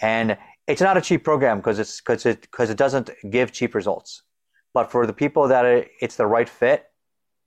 [0.00, 0.36] And
[0.66, 4.22] it's not a cheap program because it's because it because it doesn't give cheap results.
[4.74, 6.86] But for the people that are, it's the right fit,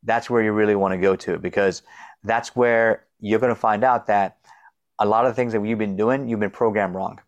[0.04, 1.84] that's where you really want to go to because
[2.24, 4.38] that's where you're going to find out that
[5.00, 7.20] a lot of the things that you've been doing, you've been programmed wrong.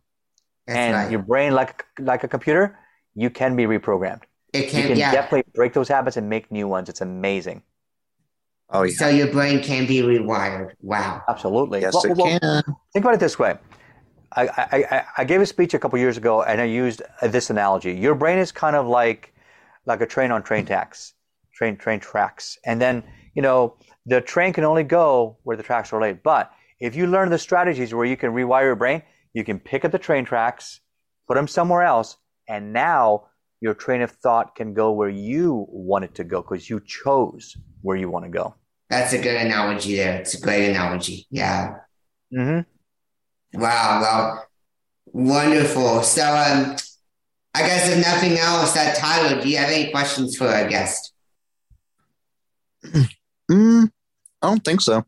[0.67, 1.11] That's and right.
[1.11, 2.77] your brain, like like a computer,
[3.15, 4.23] you can be reprogrammed.
[4.53, 5.11] it You can, can yeah.
[5.11, 6.89] definitely break those habits and make new ones.
[6.89, 7.63] It's amazing.
[8.69, 8.95] Oh yeah.
[8.95, 10.71] So your brain can be rewired.
[10.81, 11.21] Wow.
[11.27, 11.81] Absolutely.
[11.81, 12.63] Yes, Well- it well, can.
[12.93, 13.57] Think about it this way.
[14.35, 17.27] I, I, I, I gave a speech a couple years ago and I used uh,
[17.27, 17.93] this analogy.
[17.93, 19.33] Your brain is kind of like
[19.85, 21.13] like a train on train tracks,
[21.53, 22.57] train train tracks.
[22.65, 23.75] And then, you know,
[24.05, 26.23] the train can only go where the tracks are laid.
[26.23, 29.01] But if you learn the strategies where you can rewire your brain,
[29.33, 30.81] you can pick up the train tracks,
[31.27, 32.17] put them somewhere else,
[32.47, 33.27] and now
[33.61, 37.55] your train of thought can go where you want it to go because you chose
[37.81, 38.55] where you want to go.
[38.89, 40.19] That's a good analogy there.
[40.19, 41.25] It's a great analogy.
[41.31, 41.75] Yeah.
[42.31, 42.59] hmm
[43.53, 44.01] Wow.
[44.01, 44.47] Well,
[45.05, 46.03] wonderful.
[46.03, 46.75] So, um,
[47.55, 51.13] I guess if nothing else, that Tyler, do you have any questions for our guest?
[53.51, 53.91] Mm,
[54.41, 55.05] I don't think so.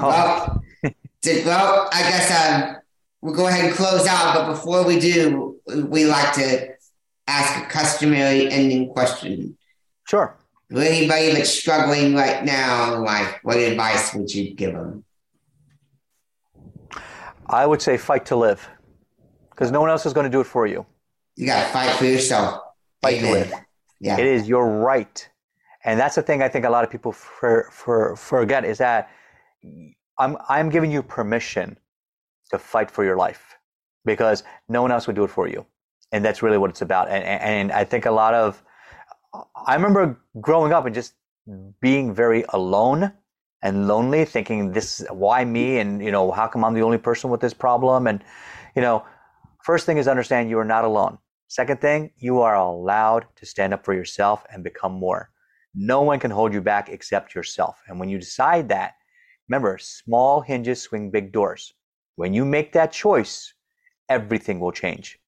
[0.00, 0.62] Well,
[1.22, 2.76] did, well, I guess um,
[3.20, 4.34] we'll go ahead and close out.
[4.34, 6.68] But before we do, we like to
[7.26, 9.56] ask a customary ending question.
[10.08, 10.36] Sure.
[10.70, 15.04] For anybody that's struggling right now in life, what advice would you give them?
[17.46, 18.68] I would say fight to live
[19.50, 20.86] because no one else is going to do it for you.
[21.36, 22.60] You got to fight for yourself.
[23.02, 23.52] Fight to live.
[24.00, 24.18] Yeah.
[24.18, 25.28] It is your right.
[25.84, 29.10] And that's the thing I think a lot of people for, for, forget is that
[30.18, 31.78] I'm, I'm giving you permission
[32.50, 33.56] to fight for your life
[34.04, 35.64] because no one else would do it for you.
[36.12, 37.08] And that's really what it's about.
[37.08, 38.62] And, and, I think a lot of,
[39.66, 41.14] I remember growing up and just
[41.80, 43.12] being very alone
[43.62, 45.78] and lonely, thinking this, why me?
[45.78, 48.06] And, you know, how come I'm the only person with this problem?
[48.06, 48.24] And,
[48.74, 49.04] you know,
[49.62, 51.18] first thing is understand you are not alone.
[51.46, 55.30] Second thing, you are allowed to stand up for yourself and become more.
[55.74, 57.80] No one can hold you back except yourself.
[57.88, 58.94] And when you decide that,
[59.48, 61.72] remember, small hinges swing big doors.
[62.16, 63.54] When you make that choice,
[64.08, 65.18] everything will change.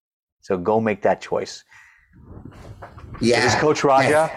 [0.40, 1.64] So go make that choice.
[3.20, 3.40] yeah.
[3.40, 4.30] This is Coach Raja.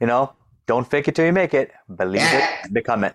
[0.00, 0.32] You know,
[0.66, 1.72] don't fake it till you make it.
[1.96, 2.64] Believe Yeah.
[2.64, 3.14] it, become it.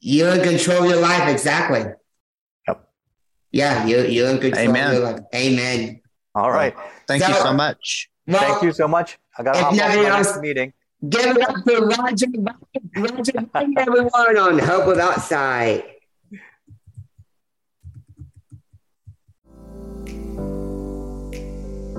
[0.00, 1.84] You're in control of your life, exactly.
[2.68, 2.88] Yep.
[3.52, 4.86] Yeah, you're, you're in control Amen.
[4.88, 5.20] of your life.
[5.34, 6.00] Amen.
[6.34, 6.74] All right.
[7.06, 8.10] Thank you So- so much.
[8.26, 9.18] Well, Thank you so much.
[9.38, 10.72] I got to If hop off nothing my else- meeting.
[11.08, 12.26] Give it up for Raja,
[12.94, 15.84] Raja, Vaidya, everyone on Hope Without Sight.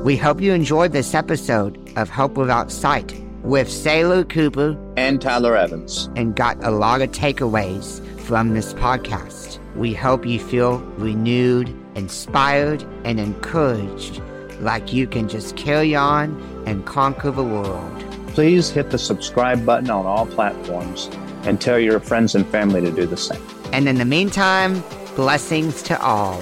[0.03, 5.55] We hope you enjoyed this episode of Hope Without Sight with Sailor Cooper And Tyler
[5.55, 6.09] Evans.
[6.15, 9.59] and got a lot of takeaways from this podcast.
[9.75, 14.21] We hope you feel renewed, inspired, and encouraged
[14.59, 18.03] like you can just carry on and conquer the world.
[18.33, 21.09] Please hit the subscribe button on all platforms
[21.43, 23.41] and tell your friends and family to do the same.
[23.73, 24.83] And in the meantime,
[25.15, 26.41] blessings to all.